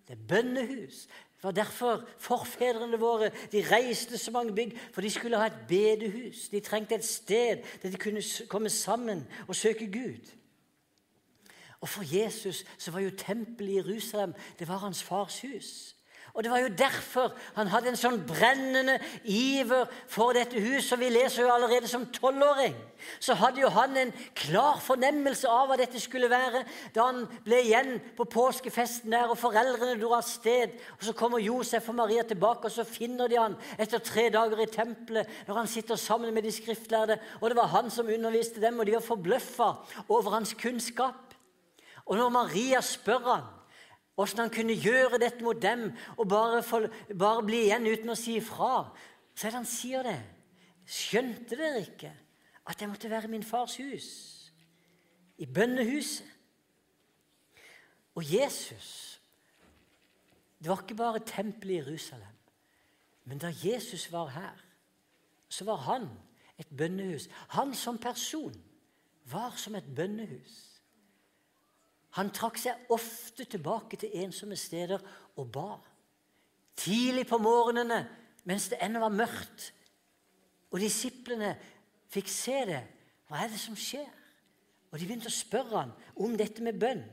Det 0.07 0.15
er 0.15 0.27
bønnehus. 0.29 1.07
Det 1.37 1.43
var 1.43 1.55
derfor 1.55 2.03
forfedrene 2.21 2.99
våre 2.99 3.31
de 3.51 3.61
reiste 3.67 4.17
så 4.17 4.31
mange 4.31 4.55
bygg, 4.55 4.71
for 4.93 5.05
de 5.05 5.09
skulle 5.11 5.37
ha 5.37 5.49
et 5.49 5.59
bedehus. 5.69 6.47
De 6.49 6.61
trengte 6.65 6.97
et 6.97 7.05
sted 7.05 7.63
der 7.81 7.93
de 7.93 7.99
kunne 8.01 8.23
komme 8.49 8.69
sammen 8.69 9.25
og 9.47 9.55
søke 9.55 9.89
Gud. 9.91 10.33
Og 11.81 11.89
For 11.89 12.03
Jesus 12.15 12.65
så 12.77 12.91
var 12.91 12.99
jo 12.99 13.09
tempelet 13.17 13.69
i 13.69 13.75
Jerusalem 13.75 14.33
det 14.59 14.67
var 14.67 14.77
hans 14.77 15.03
fars 15.03 15.41
hus. 15.41 15.96
Og 16.37 16.43
Det 16.43 16.51
var 16.51 16.59
jo 16.61 16.67
derfor 16.77 17.31
han 17.55 17.69
hadde 17.73 17.89
en 17.89 17.97
sånn 17.97 18.19
brennende 18.29 18.99
iver 19.25 19.87
for 20.05 20.37
dette 20.37 20.59
huset. 20.61 20.99
Vi 21.01 21.09
leser 21.09 21.47
jo 21.47 21.49
allerede 21.49 21.89
som 21.89 22.05
tolvåring. 22.13 22.75
Så 23.19 23.33
hadde 23.33 23.63
jo 23.63 23.71
han 23.73 23.97
en 23.97 24.13
klar 24.37 24.77
fornemmelse 24.85 25.49
av 25.49 25.71
hva 25.71 25.79
dette 25.81 25.97
skulle 25.97 26.29
være 26.29 26.61
da 26.93 27.07
han 27.07 27.23
ble 27.41 27.63
igjen 27.63 27.89
på 28.19 28.29
påskefesten 28.29 29.17
der, 29.17 29.33
og 29.33 29.41
foreldrene 29.41 29.97
dro 29.97 30.13
av 30.13 30.29
sted. 30.29 30.77
Og 30.99 31.09
Så 31.09 31.17
kommer 31.17 31.41
Josef 31.41 31.89
og 31.89 31.97
Maria 32.03 32.21
tilbake, 32.21 32.69
og 32.69 32.75
så 32.77 32.85
finner 32.85 33.33
de 33.33 33.41
han 33.41 33.57
etter 33.81 33.97
tre 33.97 34.29
dager 34.29 34.61
i 34.61 34.69
tempelet 34.69 35.41
når 35.49 35.63
han 35.63 35.73
sitter 35.73 35.97
sammen 35.97 36.37
med 36.37 36.45
de 36.45 36.53
skriftlærde. 36.53 37.17
Og 37.41 37.49
det 37.49 37.57
var 37.57 37.73
han 37.73 37.89
som 37.89 38.13
underviste 38.13 38.61
dem, 38.61 38.77
og 38.77 38.85
de 38.85 38.99
var 38.99 39.09
forbløffa 39.09 39.73
over 40.05 40.37
hans 40.37 40.53
kunnskap. 40.53 41.33
Og 42.05 42.21
når 42.21 42.29
Maria 42.29 42.85
spør 42.85 43.31
han 43.33 43.53
Åssen 44.17 44.41
han 44.41 44.53
kunne 44.53 44.73
gjøre 44.73 45.19
dette 45.21 45.45
mot 45.45 45.59
dem 45.61 45.91
og 46.17 46.25
bare, 46.29 46.63
for, 46.65 46.87
bare 47.13 47.43
bli 47.45 47.67
igjen 47.67 47.85
uten 47.85 48.13
å 48.13 48.17
si 48.17 48.39
ifra. 48.39 48.87
Så 49.37 49.47
er 49.47 49.53
det 49.53 49.59
han 49.59 49.69
sier 49.69 50.07
det. 50.07 50.17
Skjønte 50.87 51.59
dere 51.59 51.83
ikke 51.83 52.13
at 52.67 52.81
jeg 52.81 52.89
måtte 52.89 53.11
være 53.11 53.29
i 53.29 53.35
min 53.35 53.45
fars 53.45 53.77
hus? 53.77 54.09
I 55.37 55.45
bønnehuset? 55.45 56.33
Og 58.17 58.25
Jesus 58.25 59.13
Det 60.57 60.71
var 60.71 60.79
ikke 60.81 60.95
bare 60.97 61.19
tempelet 61.21 61.75
i 61.75 61.77
Jerusalem. 61.77 62.37
Men 63.29 63.37
da 63.37 63.51
Jesus 63.63 64.07
var 64.11 64.31
her, 64.33 64.63
så 65.49 65.65
var 65.65 65.75
han 65.75 66.07
et 66.57 66.67
bønnehus. 66.77 67.27
Han 67.53 67.75
som 67.75 67.97
person 67.97 68.55
var 69.29 69.53
som 69.55 69.75
et 69.75 69.95
bønnehus. 69.95 70.76
Han 72.17 72.31
trakk 72.33 72.57
seg 72.57 72.89
ofte 72.93 73.45
tilbake 73.45 73.99
til 74.01 74.15
ensomme 74.23 74.57
steder 74.57 75.01
og 75.37 75.51
ba. 75.53 75.69
Tidlig 76.77 77.27
på 77.29 77.37
morgenene 77.41 78.01
mens 78.47 78.69
det 78.71 78.79
ennå 78.81 79.01
var 79.03 79.11
mørkt, 79.11 79.73
og 80.71 80.79
disiplene 80.79 81.51
fikk 82.11 82.29
se 82.31 82.61
det. 82.69 82.83
Hva 83.27 83.41
er 83.43 83.51
det 83.51 83.59
som 83.59 83.75
skjer? 83.75 84.07
Og 84.87 84.95
de 84.95 85.07
begynte 85.07 85.27
å 85.27 85.35
spørre 85.35 85.81
han 85.81 85.91
om 86.23 86.35
dette 86.39 86.63
med 86.63 86.79
bønn. 86.79 87.03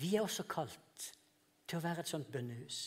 Vi 0.00 0.14
er 0.14 0.24
også 0.24 0.46
kalt 0.48 1.10
til 1.68 1.78
å 1.78 1.84
være 1.84 2.04
et 2.04 2.10
sånt 2.10 2.30
bønnehus. 2.32 2.80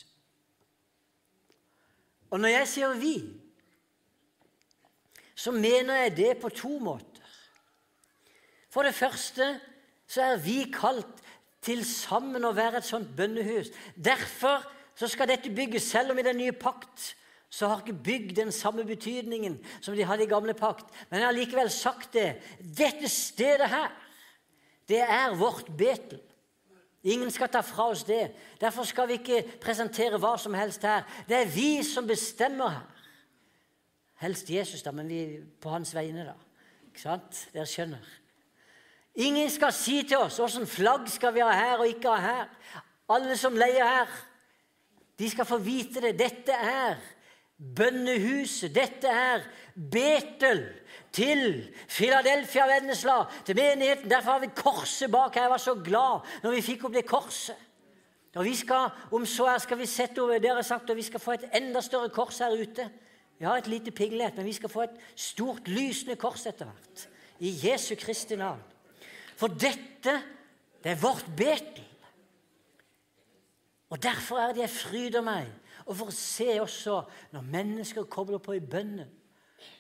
Og 2.29 2.39
når 2.39 2.49
jeg 2.49 2.67
sier 2.67 2.93
'vi', 2.93 3.39
så 5.35 5.51
mener 5.51 5.95
jeg 5.95 6.17
det 6.17 6.41
på 6.41 6.49
to 6.49 6.79
måter. 6.79 7.28
For 8.69 8.85
det 8.85 8.95
første 8.95 9.55
så 10.09 10.33
er 10.33 10.41
vi 10.43 10.63
kalt 10.73 11.23
til 11.65 11.83
sammen 11.85 12.45
å 12.45 12.55
være 12.55 12.79
et 12.79 12.87
sånt 12.87 13.09
bønnehus. 13.17 13.71
Derfor 13.95 14.63
så 14.97 15.07
skal 15.09 15.29
dette 15.31 15.51
bygges, 15.53 15.89
selv 15.91 16.13
om 16.13 16.19
i 16.19 16.25
den 16.25 16.39
nye 16.39 16.55
pakt 16.55 17.13
så 17.49 17.67
har 17.67 17.81
ikke 17.81 18.03
bygg 18.05 18.33
den 18.37 18.51
samme 18.53 18.83
betydningen 18.85 19.55
som 19.81 19.95
de 19.97 20.05
hadde 20.05 20.27
i 20.27 20.29
gamle 20.29 20.53
pakt. 20.53 20.85
Men 21.09 21.21
jeg 21.21 21.27
har 21.27 21.37
likevel 21.37 21.71
sagt 21.73 22.13
det. 22.13 22.27
Dette 22.61 23.09
stedet 23.09 23.69
her, 23.71 23.89
det 24.89 25.01
er 25.01 25.37
vårt 25.37 25.71
Betel. 25.77 26.21
Ingen 27.09 27.31
skal 27.31 27.49
ta 27.49 27.61
fra 27.63 27.87
oss 27.93 28.03
det. 28.03 28.33
Derfor 28.61 28.83
skal 28.83 29.07
vi 29.07 29.17
ikke 29.21 29.43
presentere 29.63 30.19
hva 30.19 30.35
som 30.37 30.53
helst 30.53 30.83
her. 30.83 31.07
Det 31.29 31.37
er 31.37 31.51
vi 31.53 31.79
som 31.87 32.07
bestemmer 32.07 32.75
her. 32.75 33.05
Helst 34.19 34.49
Jesus, 34.51 34.83
da, 34.83 34.91
men 34.91 35.07
vi 35.07 35.21
på 35.61 35.71
hans 35.71 35.93
vegne, 35.95 36.27
da. 36.27 36.35
Ikke 36.89 37.01
sant? 37.01 37.45
Dere 37.53 37.69
skjønner. 37.69 38.18
Ingen 39.19 39.49
skal 39.51 39.73
si 39.75 39.99
til 40.07 40.21
oss 40.21 40.39
åssen 40.39 40.67
flagg 40.69 41.09
skal 41.11 41.33
vi 41.35 41.43
ha 41.43 41.51
her 41.51 41.81
og 41.81 41.89
ikke 41.91 42.11
ha 42.13 42.19
her. 42.23 42.83
Alle 43.11 43.35
som 43.37 43.57
leier 43.57 43.83
her, 43.83 44.11
de 45.19 45.27
skal 45.27 45.47
få 45.47 45.57
vite 45.59 45.99
det. 46.05 46.13
Dette 46.19 46.55
er 46.55 47.01
bønnehuset. 47.59 48.71
Dette 48.71 49.11
er 49.11 49.43
Betel 49.75 50.61
til 51.11 51.43
Filadelfia 51.87 52.67
Vennesla, 52.69 53.25
til 53.45 53.59
menigheten. 53.59 54.09
Derfor 54.09 54.37
har 54.37 54.45
vi 54.45 54.53
korset 54.55 55.11
bak 55.11 55.35
her. 55.35 55.49
Jeg 55.49 55.55
var 55.55 55.65
så 55.65 55.75
glad 55.75 56.31
når 56.45 56.55
vi 56.55 56.63
fikk 56.69 56.87
opp 56.87 56.95
det 56.95 57.05
korset. 57.09 57.67
Og 58.37 58.45
vi 58.45 58.55
skal, 58.55 58.91
Om 59.11 59.25
så 59.25 59.49
her 59.49 59.57
skal 59.57 59.77
vi 59.77 59.85
sette 59.89 60.21
over 60.21 60.39
dere 60.39 60.63
sagt, 60.63 60.89
og 60.89 60.95
vi 60.95 61.03
skal 61.03 61.19
få 61.19 61.31
et 61.35 61.49
enda 61.53 61.81
større 61.81 62.09
kors 62.13 62.37
her 62.39 62.53
ute. 62.53 62.89
Vi 63.39 63.45
har 63.45 63.57
et 63.57 63.67
lite 63.67 63.91
pinglet, 63.91 64.35
men 64.37 64.45
vi 64.45 64.53
skal 64.53 64.69
få 64.69 64.81
et 64.81 64.99
stort, 65.15 65.67
lysende 65.67 66.15
kors 66.15 66.45
etter 66.45 66.65
hvert. 66.69 67.07
I 67.39 67.55
Jesu 67.63 67.95
Kristi 67.95 68.35
navn. 68.35 68.61
For 69.39 69.47
dette, 69.47 70.15
det 70.83 70.91
er 70.91 70.99
vårt 70.99 71.27
Betel. 71.37 71.85
Og 73.89 74.03
derfor 74.03 74.37
er 74.37 74.53
det 74.53 74.65
jeg 74.65 74.75
fryder 74.75 75.23
meg 75.25 75.47
og 75.89 75.95
for 75.97 76.11
å 76.11 76.13
se 76.13 76.51
også 76.61 76.99
når 77.33 77.47
mennesker 77.49 78.09
kobler 78.11 78.41
på 78.43 78.53
i 78.57 78.61
bønnen. 78.61 79.07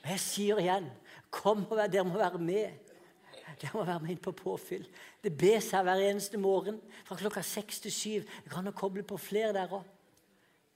Og 0.01 0.07
jeg 0.09 0.23
sier 0.23 0.61
igjen 0.63 0.89
Kom 1.29 1.61
og 1.67 1.75
vær, 1.77 1.91
Dere 1.91 2.07
må 2.07 2.17
være 2.17 2.39
med. 2.41 2.95
Dere 3.61 3.75
må 3.75 3.83
være 3.85 4.01
med 4.01 4.15
inn 4.15 4.23
på 4.23 4.33
påfyll. 4.33 4.87
Det 5.21 5.29
bes 5.37 5.67
her 5.75 5.83
hver 5.85 6.01
eneste 6.07 6.39
morgen 6.41 6.79
fra 7.05 7.19
klokka 7.19 7.43
seks 7.45 7.83
til 7.83 7.93
syv. 7.93 8.25
Det 8.41 8.49
kan 8.49 8.71
koble 8.73 9.03
på 9.05 9.19
flere 9.21 9.53
der 9.53 9.75
òg. 9.77 9.85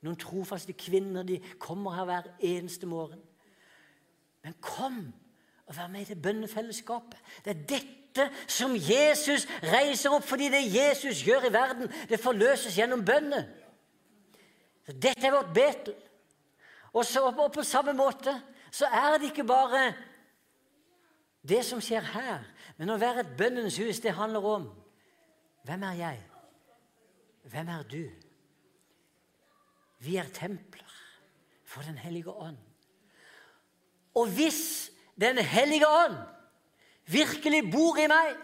Noen 0.05 0.19
trofaste 0.19 0.75
kvinner 0.77 1.25
de 1.25 1.39
kommer 1.57 1.95
her 1.97 2.05
hver 2.05 2.29
eneste 2.43 2.86
morgen. 2.86 3.23
Men 4.45 4.59
kom 4.61 5.01
og 5.65 5.73
vær 5.73 5.89
med 5.89 6.03
i 6.03 6.11
det 6.11 6.21
bønnefellesskapet. 6.21 7.17
Det 7.41 7.55
er 7.55 7.65
dette 7.73 8.02
som 8.47 8.76
Jesus 8.76 9.47
reiser 9.64 10.14
opp 10.14 10.26
fordi 10.28 10.49
det 10.53 10.64
Jesus 10.74 11.24
gjør 11.26 11.47
i 11.49 11.53
verden, 11.53 11.91
det 12.09 12.22
forløses 12.22 12.78
gjennom 12.78 13.05
bønnen. 13.05 13.45
Dette 14.88 15.28
er 15.28 15.36
vårt 15.36 15.53
Betel. 15.55 15.95
Og, 16.93 17.05
så, 17.05 17.24
og 17.26 17.51
på 17.53 17.64
samme 17.66 17.93
måte 17.97 18.36
så 18.74 18.86
er 18.86 19.18
det 19.18 19.32
ikke 19.32 19.47
bare 19.47 19.93
det 21.47 21.64
som 21.66 21.82
skjer 21.82 22.05
her. 22.14 22.43
Men 22.78 22.93
å 22.93 22.99
være 23.01 23.24
et 23.24 23.36
bønnens 23.38 23.78
hus, 23.82 24.01
det 24.03 24.16
handler 24.18 24.45
om 24.45 24.70
hvem 25.64 25.84
er 25.88 25.97
jeg? 25.99 26.20
Hvem 27.51 27.70
er 27.72 27.84
du? 27.88 28.03
Vi 30.03 30.18
er 30.20 30.28
templer 30.36 30.95
for 31.64 31.82
Den 31.82 31.97
hellige 31.97 32.30
ånd. 32.30 32.57
Og 34.16 34.28
hvis 34.28 34.91
Den 35.20 35.38
hellige 35.38 35.88
ånd 35.88 36.18
virkelig 37.05 37.63
bor 37.71 37.99
i 37.99 38.07
meg 38.11 38.35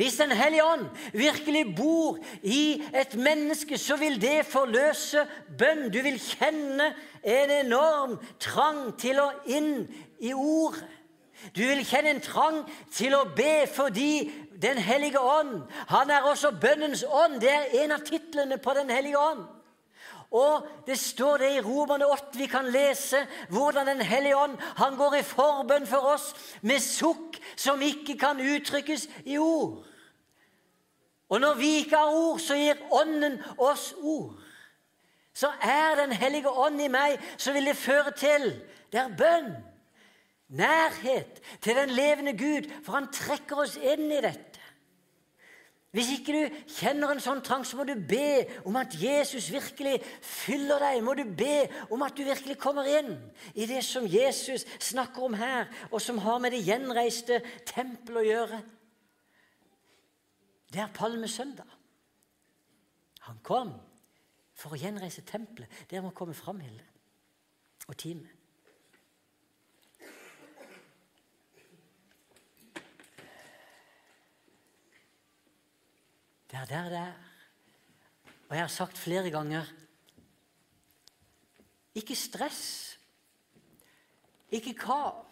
Hvis 0.00 0.16
Den 0.16 0.30
hellige 0.32 0.64
ånd 0.64 0.86
virkelig 1.12 1.74
bor 1.76 2.18
i 2.42 2.82
et 2.94 3.14
menneske, 3.14 3.78
så 3.78 3.96
vil 3.96 4.20
det 4.22 4.46
forløse 4.48 5.26
bønn. 5.58 5.90
Du 5.92 5.98
vil 6.00 6.16
kjenne 6.16 6.94
en 7.20 7.50
enorm 7.50 8.14
trang 8.40 8.94
til 8.96 9.20
å 9.20 9.26
inn 9.44 9.84
i 10.22 10.32
ordet. 10.32 10.86
Du 11.56 11.60
vil 11.64 11.84
kjenne 11.84 12.14
en 12.14 12.22
trang 12.24 12.62
til 12.92 13.16
å 13.16 13.26
be 13.36 13.66
fordi 13.72 14.30
Den 14.60 14.76
hellige 14.76 15.20
ånd 15.20 15.62
Han 15.88 16.10
er 16.10 16.26
også 16.28 16.50
bønnens 16.60 17.04
ånd. 17.04 17.40
Det 17.40 17.48
er 17.50 17.84
en 17.84 17.92
av 17.96 18.04
titlene 18.04 18.58
på 18.60 18.74
Den 18.76 18.90
hellige 18.92 19.18
ånd. 19.18 19.44
Og 20.30 20.66
det 20.86 20.98
står 20.98 21.36
det 21.42 21.50
i 21.56 21.60
Romerne 21.60 22.06
8. 22.06 22.38
Vi 22.38 22.46
kan 22.46 22.68
lese 22.70 23.26
hvordan 23.50 23.86
Den 23.86 24.00
hellige 24.00 24.36
ånd 24.36 24.58
han 24.78 24.96
går 24.96 25.14
i 25.18 25.22
forbønn 25.26 25.86
for 25.86 26.12
oss 26.14 26.34
med 26.62 26.78
sukk 26.80 27.40
som 27.56 27.82
ikke 27.82 28.18
kan 28.18 28.40
uttrykkes 28.40 29.08
i 29.24 29.38
ord. 29.38 29.82
Og 31.30 31.40
når 31.40 31.54
vi 31.54 31.70
ikke 31.82 31.96
har 31.96 32.14
ord, 32.14 32.38
så 32.38 32.54
gir 32.54 32.78
Ånden 32.90 33.38
oss 33.58 33.94
ord. 34.02 34.38
Så 35.34 35.50
er 35.62 35.96
Den 35.96 36.12
hellige 36.12 36.50
ånd 36.50 36.80
i 36.82 36.88
meg, 36.88 37.18
så 37.38 37.52
vil 37.52 37.66
det 37.66 37.76
føre 37.76 38.10
til 38.10 38.52
det 38.90 38.98
er 38.98 39.16
bønn. 39.18 39.52
Nærhet 40.50 41.38
til 41.62 41.76
den 41.76 41.90
levende 41.94 42.32
Gud, 42.34 42.66
for 42.84 42.92
han 42.98 43.06
trekker 43.14 43.62
oss 43.62 43.76
inn 43.76 44.10
i 44.10 44.18
dette. 44.18 44.49
Hvis 45.90 46.12
ikke 46.14 46.34
du 46.36 46.58
kjenner 46.70 47.10
en 47.10 47.22
sånn 47.22 47.40
trang, 47.42 47.64
så 47.66 47.74
må 47.74 47.82
du 47.88 47.96
be 47.98 48.44
om 48.68 48.76
at 48.78 48.94
Jesus 48.94 49.48
virkelig 49.50 49.96
fyller 50.22 50.78
deg. 50.84 51.00
Må 51.02 51.16
du 51.18 51.24
be 51.26 51.64
om 51.90 52.04
at 52.06 52.14
du 52.14 52.22
virkelig 52.22 52.54
kommer 52.62 52.86
inn 52.86 53.16
i 53.58 53.66
det 53.66 53.82
som 53.82 54.06
Jesus 54.06 54.68
snakker 54.78 55.26
om 55.26 55.34
her, 55.34 55.66
og 55.90 55.98
som 56.02 56.20
har 56.22 56.38
med 56.38 56.54
det 56.54 56.62
gjenreiste 56.62 57.40
tempel 57.66 58.20
å 58.22 58.26
gjøre. 58.26 58.62
Det 60.70 60.84
er 60.84 60.94
palmesøndag. 60.94 61.78
Han 63.26 63.42
kom 63.42 63.74
for 64.54 64.76
å 64.76 64.78
gjenreise 64.78 65.26
tempelet. 65.26 65.70
Dere 65.90 66.06
må 66.06 66.14
komme 66.14 66.38
fram, 66.38 66.62
Hilde 66.62 66.86
og 67.90 67.98
teamet. 67.98 68.39
Det 76.50 76.58
er 76.58 76.70
der 76.70 76.88
det 76.90 76.98
er. 76.98 77.12
Og 78.48 78.56
jeg 78.56 78.62
har 78.62 78.72
sagt 78.74 78.98
flere 78.98 79.30
ganger 79.30 79.68
ikke 81.94 82.14
stress. 82.14 82.98
Ikke 84.50 84.74
kav. 84.74 85.26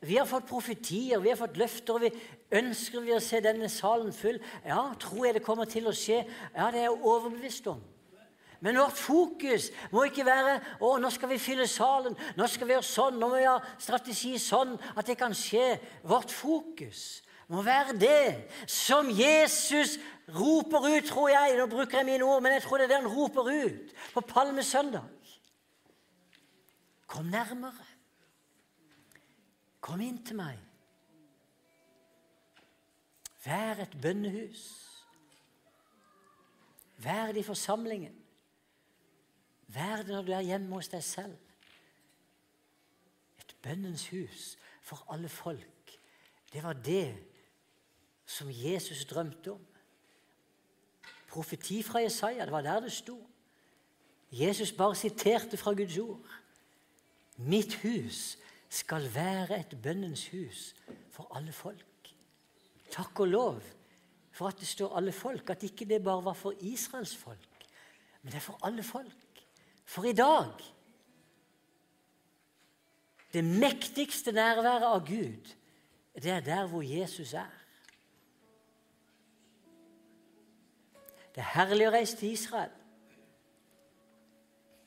Vi 0.00 0.16
har 0.16 0.28
fått 0.28 0.46
profetier, 0.48 1.20
vi 1.20 1.32
har 1.32 1.38
fått 1.40 1.56
løfter, 1.56 1.96
og 1.96 2.04
vi 2.04 2.10
ønsker 2.58 3.02
vi 3.04 3.14
å 3.16 3.20
se 3.24 3.40
denne 3.44 3.68
salen 3.72 4.12
full. 4.14 4.38
Ja, 4.64 4.92
tror 5.00 5.26
jeg 5.26 5.38
det 5.38 5.44
kommer 5.44 5.68
til 5.68 5.88
å 5.88 5.94
skje? 5.96 6.22
Ja, 6.54 6.68
det 6.70 6.82
er 6.82 6.90
jeg 6.90 6.98
overbevist 7.00 7.68
om. 7.72 7.80
Men 8.60 8.78
vårt 8.80 8.96
fokus 8.96 9.68
må 9.92 10.06
ikke 10.08 10.24
være 10.24 10.58
å, 10.80 10.94
nå 11.00 11.10
skal 11.12 11.32
vi 11.32 11.40
fylle 11.40 11.66
salen, 11.68 12.16
nå 12.38 12.46
skal 12.48 12.68
vi 12.68 12.76
gjøre 12.76 12.88
sånn, 12.88 13.18
nå 13.20 13.28
må 13.28 13.40
vi 13.40 13.48
ha 13.48 13.58
strategi 13.82 14.36
sånn 14.40 14.76
at 14.94 15.08
det 15.08 15.18
kan 15.20 15.36
skje. 15.36 15.74
Vårt 16.08 16.32
fokus 16.32 17.20
må 17.48 17.62
være 17.62 17.94
det 17.98 18.50
som 18.70 19.06
Jesus 19.10 19.98
roper 20.28 20.96
ut, 20.96 21.04
tror 21.08 21.28
jeg. 21.28 21.56
Nå 21.58 21.66
bruker 21.66 21.98
jeg 21.98 22.06
mine 22.06 22.24
ord, 22.24 22.42
men 22.42 22.52
jeg 22.52 22.62
tror 22.62 22.78
det 22.78 22.84
er 22.84 22.88
det 22.88 23.02
han 23.02 23.12
roper 23.16 23.50
ut 23.66 23.92
på 24.14 24.20
palmesøndag. 24.20 25.04
Kom 27.06 27.24
nærmere. 27.24 27.86
Kom 29.80 30.00
inn 30.02 30.18
til 30.26 30.36
meg. 30.36 30.58
Vær 33.44 33.84
et 33.84 33.94
bønnehus. 34.02 34.64
Vær 36.98 37.30
det 37.30 37.44
i 37.44 37.46
forsamlingen. 37.46 38.16
Vær 39.66 40.02
det 40.02 40.08
når 40.08 40.26
du 40.26 40.32
er 40.32 40.48
hjemme 40.48 40.74
hos 40.74 40.90
deg 40.90 41.04
selv. 41.04 41.36
Et 43.38 43.56
bønnens 43.62 44.08
hus 44.10 44.56
for 44.82 45.06
alle 45.14 45.28
folk. 45.28 45.94
Det 46.52 46.62
var 46.62 46.72
det 46.72 47.35
som 48.26 48.48
Jesus 48.50 49.04
drømte 49.04 49.52
om. 49.52 49.66
Profeti 51.28 51.82
fra 51.82 51.98
Jesaja, 51.98 52.44
det 52.44 52.52
var 52.52 52.62
der 52.62 52.80
det 52.80 52.92
sto. 52.92 53.20
Jesus 54.30 54.72
bare 54.72 54.96
siterte 54.96 55.56
fra 55.56 55.72
Guds 55.72 55.98
ord. 55.98 56.26
Mitt 57.36 57.74
hus 57.82 58.38
skal 58.68 59.14
være 59.14 59.60
et 59.60 59.78
bønnens 59.82 60.28
hus 60.28 60.74
for 61.10 61.28
alle 61.36 61.52
folk. 61.52 62.14
Takk 62.90 63.20
og 63.20 63.28
lov 63.28 63.60
for 64.32 64.48
at 64.48 64.58
det 64.60 64.68
står 64.68 64.96
alle 64.96 65.12
folk, 65.12 65.50
at 65.50 65.62
ikke 65.62 65.84
det 65.84 66.02
bare 66.04 66.24
var 66.24 66.32
for 66.36 66.54
Israels 66.60 67.16
folk, 67.16 67.68
men 68.22 68.32
det 68.32 68.36
er 68.36 68.44
for 68.44 68.58
alle 68.66 68.82
folk. 68.82 69.44
For 69.84 70.04
i 70.04 70.12
dag 70.12 70.52
Det 73.32 73.44
mektigste 73.44 74.32
nærværet 74.32 74.84
av 74.86 75.02
Gud, 75.06 75.48
det 76.14 76.30
er 76.30 76.40
der 76.40 76.66
hvor 76.66 76.82
Jesus 76.82 77.34
er. 77.34 77.65
Det 81.36 81.44
er 81.44 81.52
herlig 81.52 81.84
å 81.84 81.92
reise 81.92 82.16
til 82.16 82.32
Israel. 82.32 82.72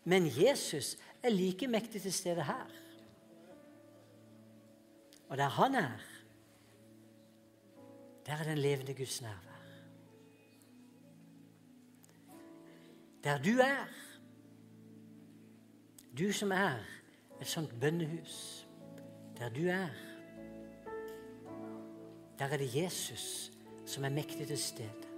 Men 0.09 0.25
Jesus 0.33 0.95
er 1.21 1.29
like 1.29 1.67
mektig 1.69 2.01
til 2.01 2.13
stede 2.13 2.41
her. 2.47 2.71
Og 5.29 5.37
der 5.37 5.51
han 5.59 5.75
er, 5.77 5.99
der 8.25 8.33
er 8.33 8.43
den 8.43 8.57
levende 8.57 8.95
Guds 8.97 9.21
nærvær. 9.21 9.59
Der 13.23 13.37
du 13.37 13.59
er, 13.61 13.93
du 16.17 16.31
som 16.33 16.51
er 16.51 16.81
et 17.41 17.47
sånt 17.47 17.75
bønnehus, 17.79 18.65
der 19.37 19.53
du 19.53 19.67
er, 19.67 19.93
der 22.39 22.45
er 22.45 22.57
det 22.57 22.75
Jesus 22.75 23.51
som 23.85 24.03
er 24.03 24.09
mektig 24.09 24.47
til 24.47 24.57
stede. 24.57 25.08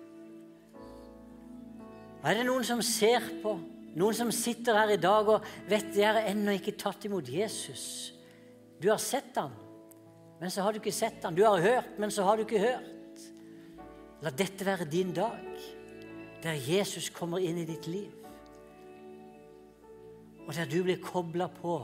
Og 2.21 2.29
er 2.29 2.37
det 2.37 2.45
noen 2.45 2.65
som 2.65 2.81
ser 2.85 3.25
på, 3.41 3.55
noen 3.97 4.15
som 4.15 4.29
sitter 4.33 4.77
her 4.77 4.93
i 4.93 5.01
dag 5.01 5.29
og 5.33 5.45
vet 5.69 5.89
de 5.95 6.05
har 6.05 6.21
ennå 6.29 6.53
ikke 6.57 6.77
tatt 6.79 7.07
imot 7.09 7.29
Jesus? 7.33 8.13
Du 8.81 8.91
har 8.91 9.01
sett 9.01 9.35
han, 9.37 9.53
men 10.41 10.53
så 10.53 10.63
har 10.65 10.73
du 10.73 10.81
ikke 10.81 10.93
sett 10.93 11.25
han. 11.25 11.37
Du 11.37 11.43
har 11.45 11.61
hørt, 11.61 11.97
men 12.01 12.13
så 12.13 12.25
har 12.25 12.37
du 12.37 12.45
ikke 12.45 12.61
hørt. 12.61 13.25
La 14.21 14.29
dette 14.33 14.65
være 14.65 14.85
din 14.89 15.13
dag, 15.17 15.41
der 16.43 16.61
Jesus 16.61 17.09
kommer 17.13 17.41
inn 17.41 17.57
i 17.61 17.65
ditt 17.65 17.89
liv. 17.89 18.13
Og 20.45 20.53
der 20.53 20.69
du 20.69 20.81
blir 20.85 21.01
kobla 21.01 21.49
på 21.53 21.79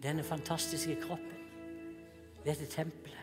denne 0.00 0.24
fantastiske 0.24 0.96
kroppen, 1.02 1.40
dette 2.44 2.68
tempelet. 2.72 3.19